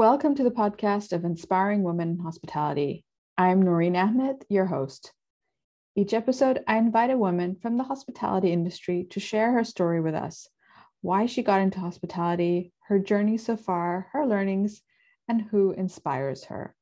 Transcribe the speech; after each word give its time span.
Welcome 0.00 0.34
to 0.36 0.42
the 0.42 0.50
podcast 0.50 1.12
of 1.12 1.26
Inspiring 1.26 1.82
Women 1.82 2.12
in 2.12 2.18
Hospitality. 2.20 3.04
I'm 3.36 3.60
Noreen 3.60 3.96
Ahmed, 3.96 4.46
your 4.48 4.64
host. 4.64 5.12
Each 5.94 6.14
episode, 6.14 6.64
I 6.66 6.78
invite 6.78 7.10
a 7.10 7.18
woman 7.18 7.58
from 7.60 7.76
the 7.76 7.84
hospitality 7.84 8.50
industry 8.50 9.06
to 9.10 9.20
share 9.20 9.52
her 9.52 9.62
story 9.62 10.00
with 10.00 10.14
us 10.14 10.48
why 11.02 11.26
she 11.26 11.42
got 11.42 11.60
into 11.60 11.80
hospitality, 11.80 12.72
her 12.88 12.98
journey 12.98 13.36
so 13.36 13.58
far, 13.58 14.08
her 14.14 14.26
learnings, 14.26 14.80
and 15.28 15.42
who 15.42 15.72
inspires 15.72 16.44
her. 16.44 16.74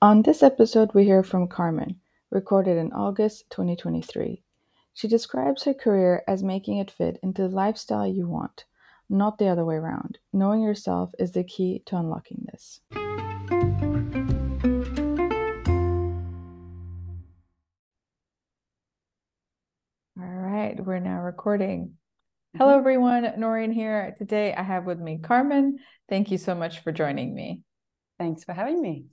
On 0.00 0.22
this 0.22 0.44
episode, 0.44 0.94
we 0.94 1.02
hear 1.02 1.24
from 1.24 1.48
Carmen, 1.48 1.96
recorded 2.30 2.78
in 2.78 2.92
August 2.92 3.50
2023. 3.50 4.44
She 4.92 5.08
describes 5.08 5.64
her 5.64 5.74
career 5.74 6.22
as 6.28 6.44
making 6.44 6.78
it 6.78 6.92
fit 6.92 7.18
into 7.20 7.42
the 7.42 7.48
lifestyle 7.48 8.06
you 8.06 8.28
want, 8.28 8.64
not 9.14 9.38
the 9.38 9.48
other 9.48 9.64
way 9.64 9.76
around. 9.76 10.18
Knowing 10.32 10.60
yourself 10.60 11.12
is 11.18 11.32
the 11.32 11.44
key 11.44 11.82
to 11.86 11.96
unlocking 11.96 12.44
this. 12.50 12.80
All 20.16 20.26
right, 20.26 20.74
we're 20.84 20.98
now 20.98 21.20
recording. 21.20 21.92
Hello, 22.56 22.72
mm-hmm. 22.72 22.78
everyone. 22.80 23.32
Noreen 23.38 23.72
here. 23.72 24.14
Today 24.18 24.52
I 24.52 24.62
have 24.62 24.84
with 24.84 24.98
me 24.98 25.18
Carmen. 25.18 25.78
Thank 26.08 26.30
you 26.30 26.38
so 26.38 26.54
much 26.54 26.80
for 26.80 26.92
joining 26.92 27.34
me. 27.34 27.62
Thanks 28.18 28.44
for 28.44 28.52
having 28.52 28.80
me. 28.80 29.06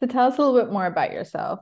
So, 0.00 0.06
tell 0.06 0.26
us 0.26 0.36
a 0.36 0.42
little 0.42 0.60
bit 0.60 0.72
more 0.72 0.86
about 0.86 1.12
yourself. 1.12 1.60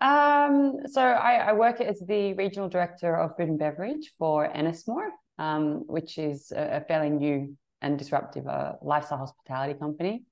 Um, 0.00 0.80
so, 0.90 1.00
I, 1.00 1.36
I 1.36 1.52
work 1.52 1.80
as 1.80 2.00
the 2.00 2.34
regional 2.34 2.68
director 2.68 3.16
of 3.16 3.36
food 3.36 3.48
and 3.48 3.58
beverage 3.58 4.12
for 4.18 4.48
Ennismore, 4.48 5.10
um, 5.38 5.84
which 5.86 6.18
is 6.18 6.52
a, 6.52 6.76
a, 6.76 6.80
fairly 6.80 7.10
new 7.10 7.56
and 7.80 7.98
disruptive 7.98 8.46
uh, 8.46 8.74
lifestyle 8.82 9.18
hospitality 9.18 9.78
company. 9.78 10.24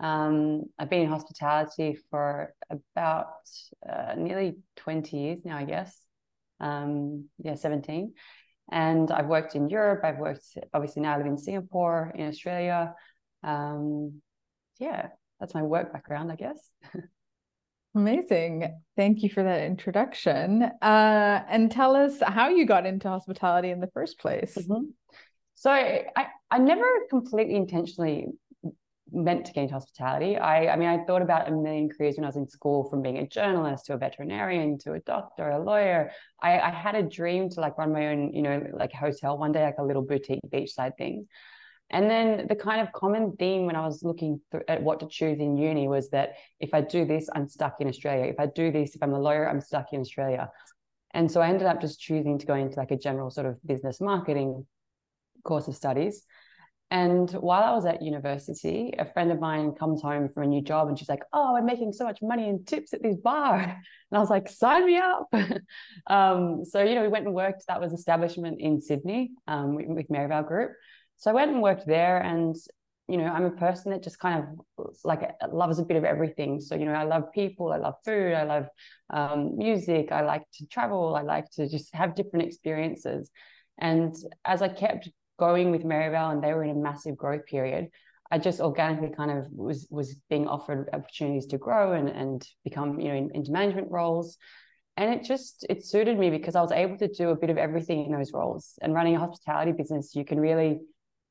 Um, 0.00 0.64
I've 0.78 0.90
been 0.90 1.02
in 1.02 1.08
hospitality 1.08 1.98
for 2.10 2.54
about 2.70 3.26
uh, 3.88 4.14
nearly 4.16 4.56
20 4.76 5.16
years 5.16 5.44
now, 5.44 5.56
I 5.56 5.64
guess. 5.64 5.98
Um, 6.60 7.28
yeah, 7.38 7.54
17. 7.54 8.12
And 8.70 9.10
I've 9.10 9.26
worked 9.26 9.54
in 9.54 9.68
Europe. 9.68 10.00
I've 10.04 10.18
worked, 10.18 10.44
obviously, 10.74 11.02
now 11.02 11.14
I 11.14 11.18
live 11.18 11.26
in 11.26 11.38
Singapore, 11.38 12.12
in 12.14 12.28
Australia. 12.28 12.94
Um, 13.42 14.20
yeah, 14.78 15.08
that's 15.40 15.54
my 15.54 15.62
work 15.62 15.92
background, 15.92 16.32
I 16.32 16.36
guess. 16.36 16.70
Amazing. 17.96 18.74
Thank 18.94 19.22
you 19.22 19.30
for 19.30 19.42
that 19.42 19.62
introduction. 19.62 20.62
Uh, 20.82 21.42
and 21.48 21.72
tell 21.72 21.96
us 21.96 22.20
how 22.20 22.50
you 22.50 22.66
got 22.66 22.84
into 22.84 23.08
hospitality 23.08 23.70
in 23.70 23.80
the 23.80 23.86
first 23.88 24.18
place. 24.18 24.54
Mm-hmm. 24.54 24.90
So 25.54 25.70
I, 25.70 26.04
I 26.50 26.58
never 26.58 26.84
completely 27.08 27.54
intentionally 27.54 28.26
meant 29.10 29.46
to 29.46 29.52
get 29.52 29.62
into 29.62 29.74
hospitality. 29.74 30.36
I, 30.36 30.68
I 30.74 30.76
mean, 30.76 30.88
I 30.88 31.04
thought 31.04 31.22
about 31.22 31.48
a 31.48 31.52
million 31.52 31.88
careers 31.88 32.16
when 32.16 32.24
I 32.24 32.28
was 32.28 32.36
in 32.36 32.46
school, 32.48 32.84
from 32.90 33.00
being 33.00 33.16
a 33.16 33.26
journalist 33.26 33.86
to 33.86 33.94
a 33.94 33.96
veterinarian 33.96 34.76
to 34.80 34.92
a 34.92 35.00
doctor, 35.00 35.48
a 35.48 35.58
lawyer. 35.58 36.10
I, 36.42 36.58
I 36.58 36.70
had 36.70 36.96
a 36.96 37.02
dream 37.02 37.48
to 37.50 37.60
like 37.60 37.78
run 37.78 37.94
my 37.94 38.08
own, 38.08 38.34
you 38.34 38.42
know, 38.42 38.62
like 38.74 38.92
hotel 38.92 39.38
one 39.38 39.52
day, 39.52 39.64
like 39.64 39.78
a 39.78 39.84
little 39.84 40.02
boutique 40.02 40.40
beachside 40.52 40.98
thing. 40.98 41.28
And 41.90 42.10
then 42.10 42.46
the 42.48 42.56
kind 42.56 42.80
of 42.80 42.92
common 42.92 43.36
theme 43.36 43.66
when 43.66 43.76
I 43.76 43.86
was 43.86 44.02
looking 44.02 44.40
at 44.66 44.82
what 44.82 45.00
to 45.00 45.06
choose 45.06 45.38
in 45.38 45.56
uni 45.56 45.86
was 45.86 46.10
that 46.10 46.34
if 46.58 46.74
I 46.74 46.80
do 46.80 47.04
this, 47.04 47.28
I'm 47.32 47.48
stuck 47.48 47.76
in 47.80 47.88
Australia. 47.88 48.24
If 48.24 48.40
I 48.40 48.46
do 48.46 48.72
this, 48.72 48.96
if 48.96 49.02
I'm 49.02 49.12
a 49.12 49.20
lawyer, 49.20 49.48
I'm 49.48 49.60
stuck 49.60 49.92
in 49.92 50.00
Australia. 50.00 50.50
And 51.14 51.30
so 51.30 51.40
I 51.40 51.48
ended 51.48 51.66
up 51.66 51.80
just 51.80 52.00
choosing 52.00 52.38
to 52.38 52.46
go 52.46 52.54
into 52.54 52.76
like 52.76 52.90
a 52.90 52.96
general 52.96 53.30
sort 53.30 53.46
of 53.46 53.56
business 53.64 54.00
marketing 54.00 54.66
course 55.44 55.68
of 55.68 55.76
studies. 55.76 56.22
And 56.90 57.28
while 57.32 57.64
I 57.64 57.72
was 57.72 57.84
at 57.84 58.00
university, 58.00 58.94
a 58.96 59.10
friend 59.12 59.32
of 59.32 59.40
mine 59.40 59.72
comes 59.72 60.02
home 60.02 60.28
from 60.28 60.44
a 60.44 60.46
new 60.46 60.62
job 60.62 60.86
and 60.86 60.96
she's 60.96 61.08
like, 61.08 61.22
Oh, 61.32 61.56
I'm 61.56 61.66
making 61.66 61.92
so 61.92 62.04
much 62.04 62.20
money 62.22 62.48
in 62.48 62.64
tips 62.64 62.92
at 62.92 63.02
this 63.02 63.16
bar. 63.16 63.58
And 64.10 64.16
I 64.16 64.20
was 64.20 64.30
like, 64.30 64.48
Sign 64.48 64.86
me 64.86 64.96
up. 64.98 65.26
um, 66.06 66.64
so, 66.64 66.82
you 66.82 66.94
know, 66.94 67.02
we 67.02 67.08
went 67.08 67.26
and 67.26 67.34
worked. 67.34 67.64
That 67.66 67.80
was 67.80 67.92
establishment 67.92 68.60
in 68.60 68.80
Sydney 68.80 69.32
um, 69.48 69.74
with, 69.74 70.08
Merivale 70.10 70.44
Group. 70.44 70.72
So 71.16 71.30
I 71.30 71.34
went 71.34 71.50
and 71.50 71.62
worked 71.62 71.86
there 71.86 72.18
and 72.18 72.56
you 73.08 73.18
know, 73.18 73.26
I'm 73.26 73.44
a 73.44 73.50
person 73.50 73.92
that 73.92 74.02
just 74.02 74.18
kind 74.18 74.42
of 74.42 74.86
like 75.04 75.30
loves 75.52 75.78
a 75.78 75.84
bit 75.84 75.96
of 75.96 76.04
everything. 76.04 76.60
So, 76.60 76.74
you 76.74 76.86
know, 76.86 76.92
I 76.92 77.04
love 77.04 77.32
people, 77.32 77.72
I 77.72 77.76
love 77.76 77.94
food, 78.04 78.34
I 78.34 78.42
love 78.42 78.66
um, 79.10 79.56
music, 79.56 80.10
I 80.10 80.22
like 80.22 80.42
to 80.54 80.66
travel, 80.66 81.14
I 81.14 81.22
like 81.22 81.48
to 81.52 81.68
just 81.68 81.94
have 81.94 82.16
different 82.16 82.46
experiences. 82.46 83.30
And 83.78 84.14
as 84.44 84.60
I 84.60 84.68
kept 84.68 85.08
going 85.38 85.70
with 85.70 85.84
Merivale 85.84 86.30
and 86.30 86.42
they 86.42 86.52
were 86.52 86.64
in 86.64 86.70
a 86.70 86.74
massive 86.74 87.16
growth 87.16 87.46
period, 87.46 87.90
I 88.30 88.38
just 88.38 88.60
organically 88.60 89.14
kind 89.16 89.30
of 89.30 89.46
was 89.52 89.86
was 89.88 90.16
being 90.28 90.48
offered 90.48 90.90
opportunities 90.92 91.46
to 91.48 91.58
grow 91.58 91.92
and 91.92 92.08
and 92.08 92.44
become, 92.64 92.98
you 92.98 93.08
know, 93.08 93.14
in, 93.14 93.30
into 93.34 93.52
management 93.52 93.88
roles. 93.90 94.36
And 94.96 95.14
it 95.14 95.22
just 95.22 95.64
it 95.70 95.84
suited 95.84 96.18
me 96.18 96.30
because 96.30 96.56
I 96.56 96.62
was 96.62 96.72
able 96.72 96.98
to 96.98 97.06
do 97.06 97.30
a 97.30 97.36
bit 97.36 97.50
of 97.50 97.58
everything 97.58 98.04
in 98.04 98.10
those 98.10 98.32
roles. 98.32 98.78
And 98.82 98.94
running 98.94 99.14
a 99.14 99.20
hospitality 99.20 99.70
business, 99.70 100.16
you 100.16 100.24
can 100.24 100.40
really 100.40 100.80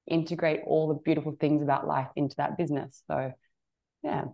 integrate 0.07 0.61
all 0.65 0.87
the 0.87 0.95
beautiful 0.95 1.35
things 1.39 1.61
about 1.61 1.87
life 1.87 2.07
into 2.15 2.35
that 2.37 2.57
business. 2.57 3.03
So, 3.07 3.31
yeah, 4.03 4.25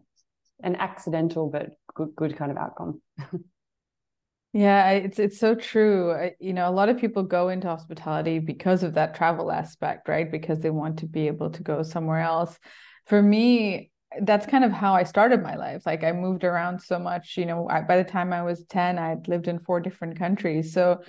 an 0.64 0.76
accidental 0.76 1.50
but 1.50 1.72
good, 1.94 2.16
good 2.16 2.38
kind 2.38 2.52
of 2.52 2.58
outcome. 2.58 3.02
yeah, 4.54 4.92
it's 4.92 5.20
it's 5.20 5.40
so 5.40 5.56
true. 5.56 6.32
You 6.40 6.54
know, 6.54 6.70
a 6.70 6.72
lot 6.72 6.90
of 6.90 6.98
people 6.98 7.24
go 7.24 7.50
into 7.50 7.68
hospitality 7.68 8.40
because 8.40 8.84
of 8.84 8.94
that 8.96 9.16
travel 9.16 9.52
aspect, 9.52 10.08
right? 10.08 10.30
Because 10.30 10.60
they 10.60 10.72
want 10.72 11.00
to 11.00 11.06
be 11.06 11.28
able 11.28 11.50
to 11.52 11.64
go 11.64 11.84
somewhere 11.84 12.20
else. 12.20 12.58
For 13.06 13.22
me, 13.22 13.92
that's 14.22 14.46
kind 14.46 14.64
of 14.64 14.72
how 14.72 14.94
I 14.94 15.04
started 15.04 15.42
my 15.42 15.56
life. 15.56 15.84
Like 15.86 16.04
I 16.04 16.12
moved 16.12 16.44
around 16.44 16.82
so 16.82 17.00
much, 17.00 17.38
you 17.38 17.46
know, 17.46 17.68
I, 17.70 17.82
by 17.82 17.98
the 17.98 18.04
time 18.04 18.34
I 18.34 18.44
was 18.44 18.66
10, 18.66 19.00
I'd 19.00 19.28
lived 19.28 19.48
in 19.48 19.60
four 19.60 19.80
different 19.80 20.20
countries. 20.20 20.74
So 20.74 21.02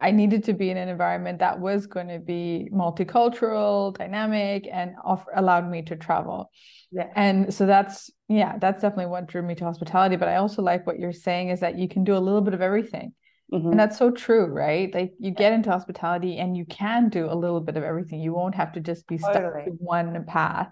I 0.00 0.12
needed 0.12 0.44
to 0.44 0.54
be 0.54 0.70
in 0.70 0.76
an 0.76 0.88
environment 0.88 1.40
that 1.40 1.60
was 1.60 1.86
going 1.86 2.08
to 2.08 2.18
be 2.18 2.68
multicultural, 2.72 3.96
dynamic, 3.96 4.66
and 4.72 4.94
off- 5.04 5.26
allowed 5.34 5.70
me 5.70 5.82
to 5.82 5.96
travel. 5.96 6.50
Yeah. 6.90 7.08
And 7.14 7.52
so 7.52 7.66
that's 7.66 8.10
yeah, 8.28 8.58
that's 8.58 8.82
definitely 8.82 9.06
what 9.06 9.26
drew 9.26 9.42
me 9.42 9.54
to 9.56 9.64
hospitality. 9.64 10.16
But 10.16 10.28
I 10.28 10.36
also 10.36 10.62
like 10.62 10.86
what 10.86 10.98
you're 10.98 11.12
saying 11.12 11.50
is 11.50 11.60
that 11.60 11.78
you 11.78 11.88
can 11.88 12.04
do 12.04 12.16
a 12.16 12.18
little 12.18 12.40
bit 12.40 12.54
of 12.54 12.62
everything. 12.62 13.12
Mm-hmm. 13.52 13.70
And 13.70 13.80
that's 13.80 13.98
so 13.98 14.10
true, 14.10 14.46
right? 14.46 14.94
Like 14.94 15.12
you 15.18 15.32
get 15.32 15.52
into 15.52 15.70
hospitality 15.70 16.38
and 16.38 16.56
you 16.56 16.64
can 16.64 17.08
do 17.08 17.26
a 17.30 17.34
little 17.34 17.60
bit 17.60 17.76
of 17.76 17.82
everything. 17.82 18.20
You 18.20 18.32
won't 18.32 18.54
have 18.54 18.72
to 18.72 18.80
just 18.80 19.06
be 19.08 19.18
stuck 19.18 19.34
totally. 19.34 19.64
to 19.64 19.70
one 19.72 20.24
path. 20.26 20.68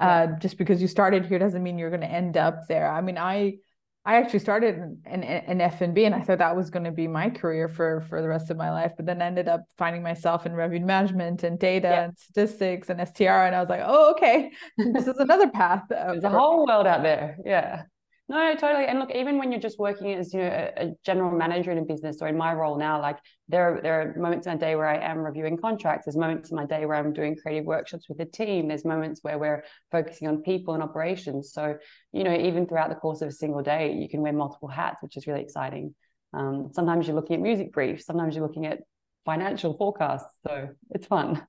Yeah. 0.00 0.08
Uh, 0.08 0.38
just 0.38 0.56
because 0.56 0.80
you 0.80 0.88
started 0.88 1.26
here 1.26 1.38
doesn't 1.38 1.62
mean 1.62 1.78
you're 1.78 1.90
going 1.90 2.00
to 2.00 2.10
end 2.10 2.36
up 2.36 2.62
there. 2.66 2.90
I 2.90 3.02
mean, 3.02 3.18
I 3.18 3.58
I 4.06 4.16
actually 4.16 4.40
started 4.40 4.98
in, 5.06 5.22
in, 5.22 5.60
F&B 5.62 6.04
and 6.04 6.14
I 6.14 6.20
thought 6.20 6.36
that 6.38 6.54
was 6.54 6.68
going 6.68 6.84
to 6.84 6.90
be 6.90 7.08
my 7.08 7.30
career 7.30 7.68
for, 7.68 8.02
for 8.02 8.20
the 8.20 8.28
rest 8.28 8.50
of 8.50 8.58
my 8.58 8.70
life, 8.70 8.92
but 8.96 9.06
then 9.06 9.22
ended 9.22 9.48
up 9.48 9.62
finding 9.78 10.02
myself 10.02 10.44
in 10.44 10.52
revenue 10.52 10.84
management 10.84 11.42
and 11.42 11.58
data 11.58 11.88
yeah. 11.88 12.04
and 12.04 12.18
statistics 12.18 12.90
and 12.90 13.00
STR. 13.08 13.46
And 13.46 13.56
I 13.56 13.60
was 13.60 13.70
like, 13.70 13.80
oh, 13.82 14.10
okay, 14.10 14.50
this 14.92 15.06
is 15.06 15.16
another 15.16 15.48
path. 15.48 15.84
There's 15.88 16.22
a 16.22 16.28
whole 16.28 16.66
world 16.66 16.86
out 16.86 17.02
there. 17.02 17.38
Yeah. 17.46 17.84
No, 18.26 18.54
totally. 18.54 18.86
And 18.86 18.98
look, 18.98 19.10
even 19.14 19.36
when 19.36 19.52
you're 19.52 19.60
just 19.60 19.78
working 19.78 20.14
as 20.14 20.32
you 20.32 20.40
know 20.40 20.46
a, 20.46 20.86
a, 20.86 20.90
general 21.04 21.30
manager 21.36 21.70
in 21.72 21.78
a 21.78 21.84
business, 21.84 22.22
or 22.22 22.28
in 22.28 22.38
my 22.38 22.54
role 22.54 22.78
now, 22.78 22.98
like 23.00 23.18
there 23.48 23.74
are, 23.76 23.82
there 23.82 24.00
are 24.00 24.18
moments 24.18 24.46
in 24.46 24.54
a 24.54 24.58
day 24.58 24.76
where 24.76 24.88
I 24.88 24.96
am 24.96 25.18
reviewing 25.18 25.58
contracts. 25.58 26.06
There's 26.06 26.16
moments 26.16 26.50
in 26.50 26.56
my 26.56 26.64
day 26.64 26.86
where 26.86 26.96
I'm 26.96 27.12
doing 27.12 27.36
creative 27.36 27.66
workshops 27.66 28.08
with 28.08 28.16
the 28.16 28.24
team. 28.24 28.68
There's 28.68 28.84
moments 28.86 29.20
where 29.22 29.38
we're 29.38 29.62
focusing 29.92 30.26
on 30.26 30.40
people 30.40 30.72
and 30.72 30.82
operations. 30.82 31.52
So 31.52 31.76
you 32.12 32.24
know, 32.24 32.34
even 32.34 32.66
throughout 32.66 32.88
the 32.88 32.94
course 32.94 33.20
of 33.20 33.28
a 33.28 33.32
single 33.32 33.62
day, 33.62 33.92
you 33.92 34.08
can 34.08 34.22
wear 34.22 34.32
multiple 34.32 34.68
hats, 34.68 35.02
which 35.02 35.18
is 35.18 35.26
really 35.26 35.42
exciting. 35.42 35.94
Um, 36.32 36.70
sometimes 36.72 37.06
you're 37.06 37.16
looking 37.16 37.36
at 37.36 37.42
music 37.42 37.72
briefs. 37.72 38.06
Sometimes 38.06 38.34
you're 38.34 38.46
looking 38.46 38.64
at 38.64 38.78
financial 39.26 39.76
forecasts. 39.76 40.34
So 40.46 40.70
it's 40.90 41.06
fun. 41.06 41.46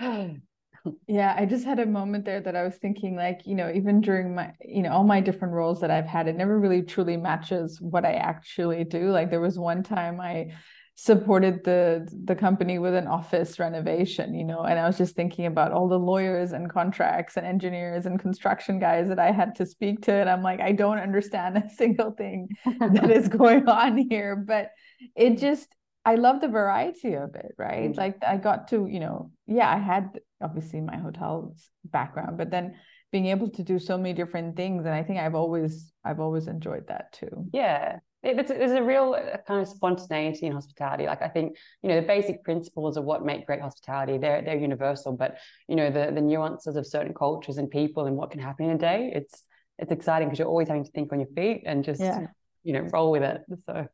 yeah 1.06 1.34
i 1.38 1.44
just 1.44 1.64
had 1.64 1.78
a 1.78 1.86
moment 1.86 2.24
there 2.24 2.40
that 2.40 2.56
i 2.56 2.62
was 2.62 2.76
thinking 2.76 3.16
like 3.16 3.40
you 3.44 3.54
know 3.54 3.70
even 3.74 4.00
during 4.00 4.34
my 4.34 4.52
you 4.64 4.82
know 4.82 4.90
all 4.90 5.04
my 5.04 5.20
different 5.20 5.54
roles 5.54 5.80
that 5.80 5.90
i've 5.90 6.06
had 6.06 6.28
it 6.28 6.36
never 6.36 6.58
really 6.58 6.82
truly 6.82 7.16
matches 7.16 7.80
what 7.80 8.04
i 8.04 8.12
actually 8.12 8.84
do. 8.84 9.10
Like 9.10 9.30
there 9.30 9.40
was 9.40 9.58
one 9.58 9.82
time 9.82 10.20
i 10.20 10.48
supported 10.96 11.64
the 11.64 12.06
the 12.24 12.34
company 12.34 12.78
with 12.78 12.94
an 12.94 13.06
office 13.06 13.58
renovation 13.58 14.34
you 14.34 14.44
know 14.44 14.60
and 14.60 14.78
i 14.78 14.86
was 14.86 14.98
just 14.98 15.16
thinking 15.16 15.46
about 15.46 15.72
all 15.72 15.88
the 15.88 15.98
lawyers 15.98 16.52
and 16.52 16.70
contracts 16.70 17.38
and 17.38 17.46
engineers 17.46 18.04
and 18.04 18.20
construction 18.20 18.78
guys 18.78 19.08
that 19.08 19.18
i 19.18 19.30
had 19.30 19.54
to 19.54 19.64
speak 19.64 20.02
to 20.02 20.12
and 20.12 20.28
i'm 20.28 20.42
like 20.42 20.60
i 20.60 20.72
don't 20.72 20.98
understand 20.98 21.56
a 21.56 21.70
single 21.76 22.10
thing 22.10 22.48
that 22.92 23.10
is 23.20 23.28
going 23.28 23.68
on 23.68 23.96
here. 23.96 24.36
But 24.36 24.72
it 25.16 25.38
just 25.38 25.68
I 26.04 26.14
love 26.14 26.40
the 26.40 26.48
variety 26.48 27.14
of 27.14 27.34
it, 27.34 27.54
right? 27.58 27.90
Mm-hmm. 27.90 27.98
Like 27.98 28.16
I 28.26 28.36
got 28.36 28.68
to, 28.68 28.86
you 28.90 29.00
know, 29.00 29.30
yeah, 29.46 29.70
I 29.70 29.78
had 29.78 30.18
obviously 30.40 30.80
my 30.80 30.96
hotels 30.96 31.68
background, 31.84 32.38
but 32.38 32.50
then 32.50 32.74
being 33.12 33.26
able 33.26 33.50
to 33.50 33.62
do 33.62 33.78
so 33.78 33.98
many 33.98 34.12
different 34.12 34.56
things 34.56 34.86
and 34.86 34.94
I 34.94 35.02
think 35.02 35.18
I've 35.18 35.34
always 35.34 35.92
I've 36.04 36.20
always 36.20 36.46
enjoyed 36.46 36.86
that 36.88 37.12
too. 37.12 37.46
Yeah. 37.52 37.98
there's 38.22 38.72
a 38.72 38.82
real 38.82 39.16
uh, 39.18 39.38
kind 39.46 39.62
of 39.62 39.68
spontaneity 39.68 40.46
in 40.46 40.52
hospitality. 40.52 41.06
Like 41.06 41.22
I 41.22 41.28
think, 41.28 41.56
you 41.82 41.88
know, 41.88 42.00
the 42.00 42.06
basic 42.06 42.44
principles 42.44 42.96
of 42.96 43.04
what 43.04 43.24
make 43.24 43.46
great 43.46 43.60
hospitality, 43.60 44.18
they're 44.18 44.42
they're 44.42 44.58
universal, 44.58 45.12
but 45.12 45.38
you 45.68 45.76
know, 45.76 45.90
the 45.90 46.12
the 46.12 46.20
nuances 46.20 46.76
of 46.76 46.86
certain 46.86 47.14
cultures 47.14 47.58
and 47.58 47.70
people 47.70 48.06
and 48.06 48.16
what 48.16 48.30
can 48.30 48.40
happen 48.40 48.66
in 48.66 48.72
a 48.72 48.78
day, 48.78 49.12
it's 49.14 49.42
it's 49.78 49.92
exciting 49.92 50.28
because 50.28 50.38
you're 50.38 50.48
always 50.48 50.68
having 50.68 50.84
to 50.84 50.90
think 50.92 51.12
on 51.12 51.20
your 51.20 51.28
feet 51.34 51.62
and 51.66 51.84
just 51.84 52.00
yeah. 52.00 52.26
you 52.62 52.72
know, 52.72 52.80
roll 52.92 53.10
with 53.10 53.22
it. 53.22 53.40
So 53.66 53.86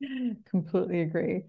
completely 0.50 1.00
agree. 1.02 1.42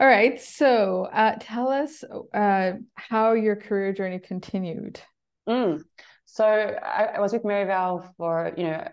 All 0.00 0.06
right. 0.06 0.40
So 0.40 1.04
uh, 1.04 1.36
tell 1.38 1.68
us 1.68 2.02
uh, 2.34 2.72
how 2.94 3.32
your 3.32 3.56
career 3.56 3.92
journey 3.92 4.18
continued. 4.18 5.00
Mm. 5.48 5.82
So 6.24 6.44
I, 6.44 7.04
I 7.16 7.20
was 7.20 7.32
with 7.32 7.44
Merivale 7.44 8.12
for, 8.16 8.52
you 8.56 8.64
know, 8.64 8.88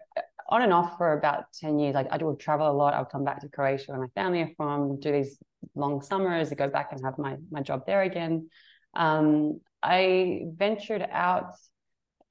on 0.50 0.62
and 0.62 0.74
off 0.74 0.98
for 0.98 1.14
about 1.14 1.46
10 1.60 1.80
years. 1.80 1.96
Like 1.96 2.08
I 2.12 2.18
would 2.18 2.40
travel 2.40 2.70
a 2.70 2.74
lot. 2.74 2.94
I 2.94 3.00
would 3.00 3.10
come 3.10 3.24
back 3.24 3.42
to 3.42 3.50
Croatia 3.50 3.92
where 3.92 4.02
my 4.02 4.08
family 4.14 4.42
are 4.42 4.52
from, 4.58 5.00
do 5.00 5.12
these 5.12 5.38
long 5.74 6.02
summers, 6.02 6.52
go 6.52 6.70
back 6.70 6.90
and 6.92 7.04
have 7.04 7.18
my, 7.18 7.38
my 7.50 7.62
job 7.62 7.86
there 7.88 8.04
again. 8.04 8.50
Um, 8.94 9.62
I 9.82 10.42
ventured 10.54 11.08
out 11.10 11.54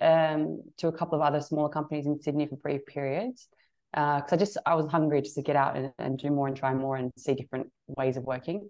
um, 0.00 0.62
to 0.76 0.88
a 0.88 0.92
couple 0.92 1.16
of 1.16 1.22
other 1.22 1.40
smaller 1.40 1.70
companies 1.70 2.06
in 2.06 2.20
Sydney 2.20 2.46
for 2.46 2.56
brief 2.56 2.86
periods 2.86 3.48
because 3.92 4.32
uh, 4.32 4.36
I 4.36 4.38
just 4.38 4.56
I 4.66 4.74
was 4.74 4.86
hungry 4.86 5.20
just 5.22 5.34
to 5.34 5.42
get 5.42 5.56
out 5.56 5.76
and, 5.76 5.92
and 5.98 6.18
do 6.18 6.30
more 6.30 6.46
and 6.46 6.56
try 6.56 6.74
more 6.74 6.96
and 6.96 7.10
see 7.16 7.34
different 7.34 7.70
ways 7.88 8.16
of 8.16 8.24
working. 8.24 8.68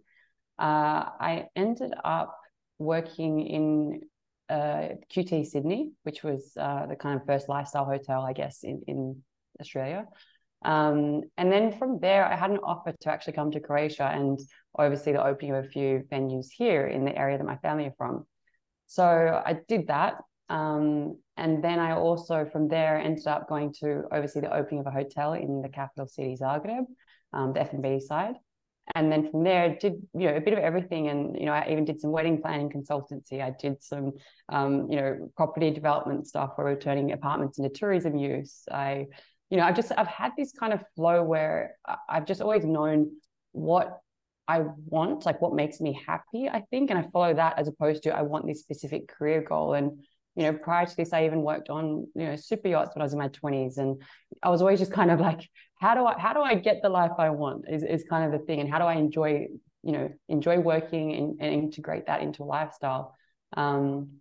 Uh, 0.59 1.05
I 1.21 1.47
ended 1.57 1.93
up 2.05 2.39
working 2.79 3.41
in 3.41 4.01
uh, 4.49 4.97
QT 5.15 5.47
Sydney, 5.47 5.93
which 6.03 6.23
was 6.23 6.53
uh, 6.59 6.87
the 6.87 6.97
kind 6.97 7.21
of 7.21 7.27
first 7.27 7.49
lifestyle 7.49 7.85
hotel, 7.85 8.23
I 8.23 8.33
guess, 8.33 8.61
in, 8.63 8.83
in 8.87 9.23
Australia. 9.61 10.07
Um, 10.63 11.23
and 11.39 11.51
then 11.51 11.73
from 11.79 12.01
there, 12.01 12.25
I 12.25 12.37
had 12.37 12.51
an 12.51 12.59
offer 12.59 12.93
to 13.01 13.11
actually 13.11 13.35
come 13.35 13.51
to 13.53 13.61
Croatia 13.61 14.05
and 14.05 14.39
oversee 14.79 15.13
the 15.13 15.25
opening 15.25 15.55
of 15.55 15.65
a 15.65 15.69
few 15.69 16.05
venues 16.13 16.47
here 16.51 16.87
in 16.87 17.05
the 17.05 17.17
area 17.17 17.39
that 17.39 17.45
my 17.45 17.57
family 17.59 17.87
are 17.87 17.95
from. 17.97 18.27
So 18.87 19.05
I 19.05 19.59
did 19.69 19.87
that. 19.87 20.17
Um, 20.51 21.17
and 21.37 21.65
then 21.65 21.79
I 21.79 21.93
also, 21.93 22.47
from 22.53 22.69
there, 22.69 22.99
ended 22.99 23.27
up 23.27 23.49
going 23.49 23.73
to 23.81 24.03
oversee 24.13 24.41
the 24.41 24.55
opening 24.55 24.81
of 24.81 24.87
a 24.87 24.91
hotel 24.91 25.33
in 25.33 25.63
the 25.63 25.69
capital 25.69 26.07
city, 26.07 26.37
Zagreb, 26.39 26.85
um, 27.33 27.53
the 27.55 27.61
F&B 27.61 28.01
side. 28.01 28.35
And 28.95 29.11
then 29.11 29.31
from 29.31 29.45
there, 29.45 29.77
did 29.81 30.03
you 30.15 30.27
know 30.27 30.35
a 30.35 30.41
bit 30.41 30.53
of 30.53 30.59
everything, 30.59 31.07
and 31.07 31.39
you 31.39 31.47
know 31.47 31.53
I 31.53 31.69
even 31.71 31.85
did 31.85 32.01
some 32.01 32.11
wedding 32.11 32.43
planning 32.43 32.69
consultancy. 32.71 33.41
I 33.41 33.55
did 33.57 33.81
some 33.81 34.15
um, 34.49 34.91
you 34.91 34.97
know 34.97 35.31
property 35.37 35.71
development 35.71 36.27
stuff 36.27 36.53
where 36.57 36.67
we're 36.67 36.81
turning 36.81 37.13
apartments 37.13 37.59
into 37.59 37.71
tourism 37.71 38.17
use. 38.17 38.65
I 38.69 39.07
you 39.51 39.57
know, 39.57 39.65
I've 39.65 39.77
just 39.77 39.93
I've 39.97 40.07
had 40.07 40.33
this 40.37 40.53
kind 40.53 40.73
of 40.73 40.83
flow 40.97 41.23
where 41.23 41.77
I've 42.09 42.25
just 42.25 42.41
always 42.41 42.65
known 42.65 43.13
what 43.53 44.01
I 44.49 44.63
want, 44.87 45.27
like 45.27 45.41
what 45.41 45.55
makes 45.55 45.81
me 45.81 46.01
happy, 46.07 46.49
I 46.49 46.63
think, 46.71 46.91
and 46.91 46.99
I 46.99 47.03
follow 47.13 47.35
that 47.35 47.59
as 47.59 47.69
opposed 47.69 48.05
to 48.05 48.11
I 48.11 48.23
want 48.23 48.47
this 48.47 48.61
specific 48.61 49.09
career 49.09 49.43
goal. 49.43 49.75
And 49.75 50.03
you 50.37 50.45
know, 50.45 50.53
prior 50.53 50.87
to 50.87 50.97
this, 50.97 51.13
I 51.13 51.27
even 51.27 51.43
worked 51.43 51.71
on 51.71 52.07
you 52.15 52.27
know 52.27 52.37
super 52.37 52.69
yachts 52.69 52.95
when 52.95 53.03
I 53.03 53.05
was 53.05 53.13
in 53.13 53.19
my 53.19 53.29
twenties, 53.29 53.79
and 53.79 54.01
I 54.43 54.51
was 54.51 54.61
always 54.61 54.79
just 54.79 54.93
kind 54.93 55.11
of 55.11 55.21
like, 55.21 55.41
how 55.81 55.95
do 55.95 56.07
I 56.07 56.19
how 56.19 56.33
do 56.33 56.41
I 56.41 56.55
get 56.55 56.83
the 56.83 56.89
life 56.89 57.13
I 57.19 57.31
want? 57.31 57.65
Is 57.71 57.83
is 57.83 58.05
kind 58.09 58.25
of 58.25 58.39
the 58.39 58.45
thing, 58.47 58.61
and 58.61 58.71
how 58.71 58.79
do 58.79 58.85
I 58.85 58.95
enjoy 58.95 59.49
you 59.83 59.93
know 59.93 60.11
enjoy 60.29 60.59
working 60.59 61.15
and, 61.15 61.37
and 61.41 61.53
integrate 61.55 62.07
that 62.07 62.23
into 62.23 62.43
a 62.43 62.45
lifestyle. 62.45 63.15
Um, 63.57 64.21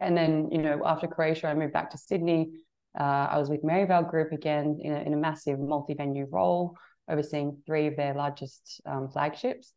and 0.00 0.16
then 0.16 0.50
you 0.50 0.58
know 0.58 0.82
after 0.84 1.06
Croatia, 1.06 1.48
I 1.48 1.54
moved 1.54 1.72
back 1.72 1.90
to 1.90 1.98
Sydney 1.98 2.50
uh, 2.98 3.28
I 3.30 3.38
was 3.38 3.48
with 3.48 3.64
Merivale 3.64 4.02
Group 4.02 4.32
again 4.32 4.78
in 4.82 4.92
a, 4.92 5.00
in 5.00 5.14
a 5.14 5.16
massive 5.16 5.58
multi 5.58 5.94
venue 5.94 6.26
role, 6.30 6.76
overseeing 7.08 7.62
three 7.64 7.86
of 7.86 7.96
their 7.96 8.14
largest 8.14 8.80
um, 8.86 9.08
flagships. 9.08 9.72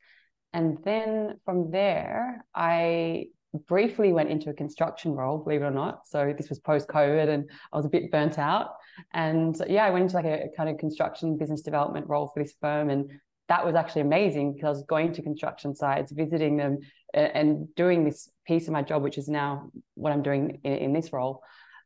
And 0.54 0.78
then 0.84 1.40
from 1.46 1.72
there, 1.72 2.46
I 2.54 3.28
briefly 3.68 4.14
went 4.14 4.30
into 4.30 4.50
a 4.50 4.54
construction 4.54 5.14
role, 5.14 5.38
believe 5.38 5.62
it 5.62 5.66
or 5.66 5.72
not. 5.72 6.08
So 6.08 6.34
this 6.36 6.50
was 6.50 6.60
post 6.60 6.88
COVID 6.88 7.28
and 7.30 7.50
I 7.72 7.78
was 7.78 7.86
a 7.86 7.90
bit 7.90 8.12
burnt 8.12 8.40
out. 8.40 8.76
And 9.14 9.56
yeah, 9.68 9.86
I 9.86 9.90
went 9.90 10.04
into 10.04 10.16
like 10.16 10.26
a, 10.26 10.46
a, 10.46 10.50
kind 10.56 10.70
of 10.70 10.78
construction 10.78 11.38
business 11.38 11.62
development 11.62 12.08
role 12.08 12.32
for 12.34 12.42
this 12.42 12.54
firm. 12.62 12.90
And 12.90 13.12
that 13.50 13.66
was 13.66 13.76
actually 13.76 14.04
amazing 14.04 14.54
because 14.54 14.66
I 14.66 14.70
was 14.70 14.84
going 14.84 15.14
to 15.14 15.22
construction 15.22 15.76
sites, 15.76 16.12
visiting 16.12 16.58
them, 16.58 16.80
and, 17.14 17.74
doing 17.76 18.06
this 18.06 18.30
piece 18.48 18.68
of 18.68 18.74
my 18.74 18.82
job, 18.82 19.04
which 19.04 19.18
is 19.18 19.28
now 19.28 19.70
what 19.96 20.14
I'm 20.14 20.24
doing 20.24 20.60
in, 20.64 20.74
in 20.74 20.94
this 20.94 21.12
role. 21.12 21.42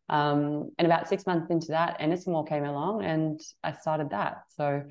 Um, 0.08 0.70
and 0.78 0.86
about 0.86 1.10
six 1.10 1.26
months 1.26 1.50
into 1.50 1.68
that, 1.70 2.00
Ennismore 2.00 2.48
came 2.48 2.64
along 2.64 3.04
and 3.04 3.42
I 3.64 3.74
started 3.74 4.12
that. 4.12 4.44
So, 4.56 4.84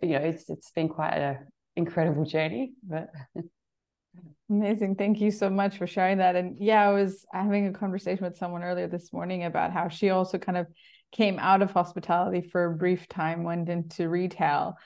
you 0.00 0.10
know, 0.10 0.18
it's 0.18 0.48
it's 0.48 0.70
been 0.70 0.88
quite 0.88 1.14
an 1.14 1.38
incredible 1.74 2.24
journey. 2.24 2.74
But 2.84 3.10
amazing. 4.50 4.96
Thank 4.96 5.20
you 5.20 5.30
so 5.30 5.50
much 5.50 5.78
for 5.78 5.86
sharing 5.86 6.18
that. 6.18 6.36
And 6.36 6.56
yeah, 6.58 6.88
I 6.88 6.92
was 6.92 7.24
having 7.32 7.66
a 7.66 7.72
conversation 7.72 8.24
with 8.24 8.36
someone 8.36 8.62
earlier 8.62 8.88
this 8.88 9.12
morning 9.12 9.44
about 9.44 9.72
how 9.72 9.88
she 9.88 10.10
also 10.10 10.38
kind 10.38 10.58
of 10.58 10.66
came 11.12 11.38
out 11.38 11.62
of 11.62 11.70
hospitality 11.70 12.40
for 12.40 12.64
a 12.66 12.76
brief 12.76 13.08
time, 13.08 13.44
went 13.44 13.68
into 13.68 14.08
retail 14.08 14.76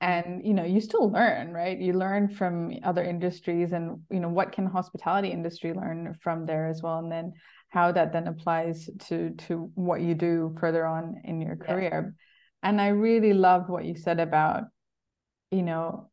and 0.00 0.46
you 0.46 0.54
know 0.54 0.64
you 0.64 0.80
still 0.80 1.10
learn 1.10 1.52
right 1.52 1.78
you 1.78 1.92
learn 1.92 2.28
from 2.28 2.72
other 2.84 3.02
industries 3.02 3.72
and 3.72 4.00
you 4.10 4.20
know 4.20 4.28
what 4.28 4.52
can 4.52 4.64
the 4.64 4.70
hospitality 4.70 5.28
industry 5.28 5.72
learn 5.72 6.16
from 6.20 6.46
there 6.46 6.68
as 6.68 6.82
well 6.82 6.98
and 6.98 7.10
then 7.10 7.32
how 7.68 7.90
that 7.90 8.12
then 8.12 8.28
applies 8.28 8.88
to 9.00 9.30
to 9.30 9.70
what 9.74 10.00
you 10.00 10.14
do 10.14 10.54
further 10.60 10.86
on 10.86 11.20
in 11.24 11.40
your 11.40 11.56
career 11.56 12.14
yeah. 12.14 12.68
and 12.68 12.80
i 12.80 12.88
really 12.88 13.32
loved 13.32 13.68
what 13.68 13.84
you 13.84 13.96
said 13.96 14.20
about 14.20 14.64
you 15.50 15.62
know 15.62 16.08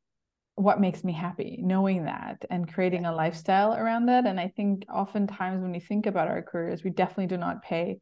what 0.55 0.79
makes 0.79 1.03
me 1.03 1.11
happy 1.11 1.59
knowing 1.61 2.05
that 2.05 2.45
and 2.49 2.71
creating 2.71 3.05
a 3.05 3.13
lifestyle 3.13 3.73
around 3.73 4.05
that 4.05 4.25
and 4.25 4.39
i 4.39 4.47
think 4.55 4.85
oftentimes 4.93 5.61
when 5.61 5.71
we 5.71 5.79
think 5.79 6.05
about 6.05 6.29
our 6.29 6.41
careers 6.41 6.83
we 6.83 6.89
definitely 6.89 7.27
do 7.27 7.37
not 7.37 7.61
pay 7.61 7.99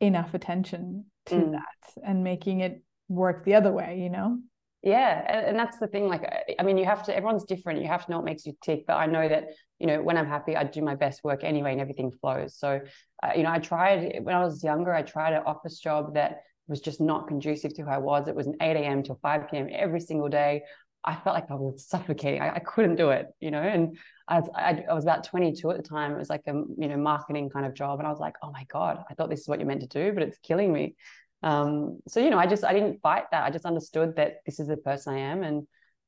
enough 0.00 0.34
attention 0.34 1.04
to 1.26 1.36
mm. 1.36 1.52
that 1.52 2.02
and 2.04 2.24
making 2.24 2.60
it 2.60 2.82
work 3.08 3.44
the 3.44 3.54
other 3.54 3.72
way 3.72 4.00
you 4.00 4.10
know? 4.10 4.38
Yeah 4.82 5.24
and, 5.28 5.46
and 5.46 5.58
that's 5.58 5.78
the 5.78 5.86
thing 5.86 6.08
like 6.08 6.24
i 6.58 6.62
mean 6.62 6.76
you 6.78 6.84
have 6.84 7.04
to 7.04 7.16
everyone's 7.16 7.44
different 7.44 7.80
you 7.80 7.86
have 7.86 8.04
to 8.04 8.10
know 8.10 8.18
what 8.18 8.26
makes 8.26 8.44
you 8.44 8.54
tick 8.62 8.84
but 8.86 8.94
i 8.96 9.06
know 9.06 9.28
that 9.28 9.50
you 9.78 9.86
know 9.86 10.02
when 10.02 10.18
i'm 10.18 10.26
happy 10.26 10.56
i 10.56 10.64
do 10.64 10.82
my 10.82 10.96
best 10.96 11.22
work 11.22 11.44
anyway 11.44 11.72
and 11.72 11.80
everything 11.80 12.10
flows. 12.10 12.58
So 12.58 12.80
uh, 13.22 13.30
you 13.36 13.44
know 13.44 13.50
i 13.50 13.60
tried 13.60 14.18
when 14.22 14.34
i 14.34 14.44
was 14.44 14.64
younger 14.64 14.92
i 14.92 15.02
tried 15.02 15.32
an 15.32 15.42
office 15.46 15.78
job 15.78 16.14
that 16.14 16.42
was 16.66 16.80
just 16.80 17.00
not 17.00 17.28
conducive 17.28 17.74
to 17.74 17.82
who 17.82 17.90
i 17.90 17.98
was. 17.98 18.26
It 18.26 18.34
was 18.34 18.46
an 18.46 18.56
8 18.60 18.76
a.m 18.76 19.02
till 19.02 19.18
5 19.22 19.50
p.m 19.50 19.68
every 19.70 20.00
single 20.00 20.28
day 20.28 20.62
i 21.04 21.14
felt 21.14 21.34
like 21.34 21.50
i 21.50 21.54
was 21.54 21.86
suffocating 21.86 22.40
i, 22.40 22.56
I 22.56 22.58
couldn't 22.58 22.96
do 22.96 23.10
it 23.10 23.26
you 23.40 23.50
know 23.50 23.62
and 23.62 23.96
I 24.26 24.40
was, 24.40 24.48
I, 24.54 24.84
I 24.88 24.94
was 24.94 25.04
about 25.04 25.24
22 25.24 25.70
at 25.70 25.76
the 25.76 25.82
time 25.82 26.12
it 26.12 26.18
was 26.18 26.30
like 26.30 26.42
a 26.46 26.52
you 26.52 26.88
know 26.88 26.96
marketing 26.96 27.50
kind 27.50 27.66
of 27.66 27.74
job 27.74 27.98
and 27.98 28.06
i 28.08 28.10
was 28.10 28.20
like 28.20 28.36
oh 28.42 28.50
my 28.50 28.64
god 28.72 29.04
i 29.10 29.14
thought 29.14 29.28
this 29.28 29.40
is 29.40 29.48
what 29.48 29.58
you're 29.58 29.68
meant 29.68 29.82
to 29.82 29.86
do 29.86 30.12
but 30.12 30.22
it's 30.22 30.38
killing 30.38 30.72
me 30.72 30.96
um, 31.44 32.00
so 32.08 32.20
you 32.20 32.30
know, 32.30 32.38
I 32.38 32.46
just 32.46 32.64
I 32.64 32.72
didn't 32.72 33.02
fight 33.02 33.24
that. 33.30 33.44
I 33.44 33.50
just 33.50 33.66
understood 33.66 34.16
that 34.16 34.38
this 34.46 34.58
is 34.58 34.66
the 34.66 34.78
person 34.78 35.14
I 35.14 35.18
am. 35.18 35.42
And 35.42 35.66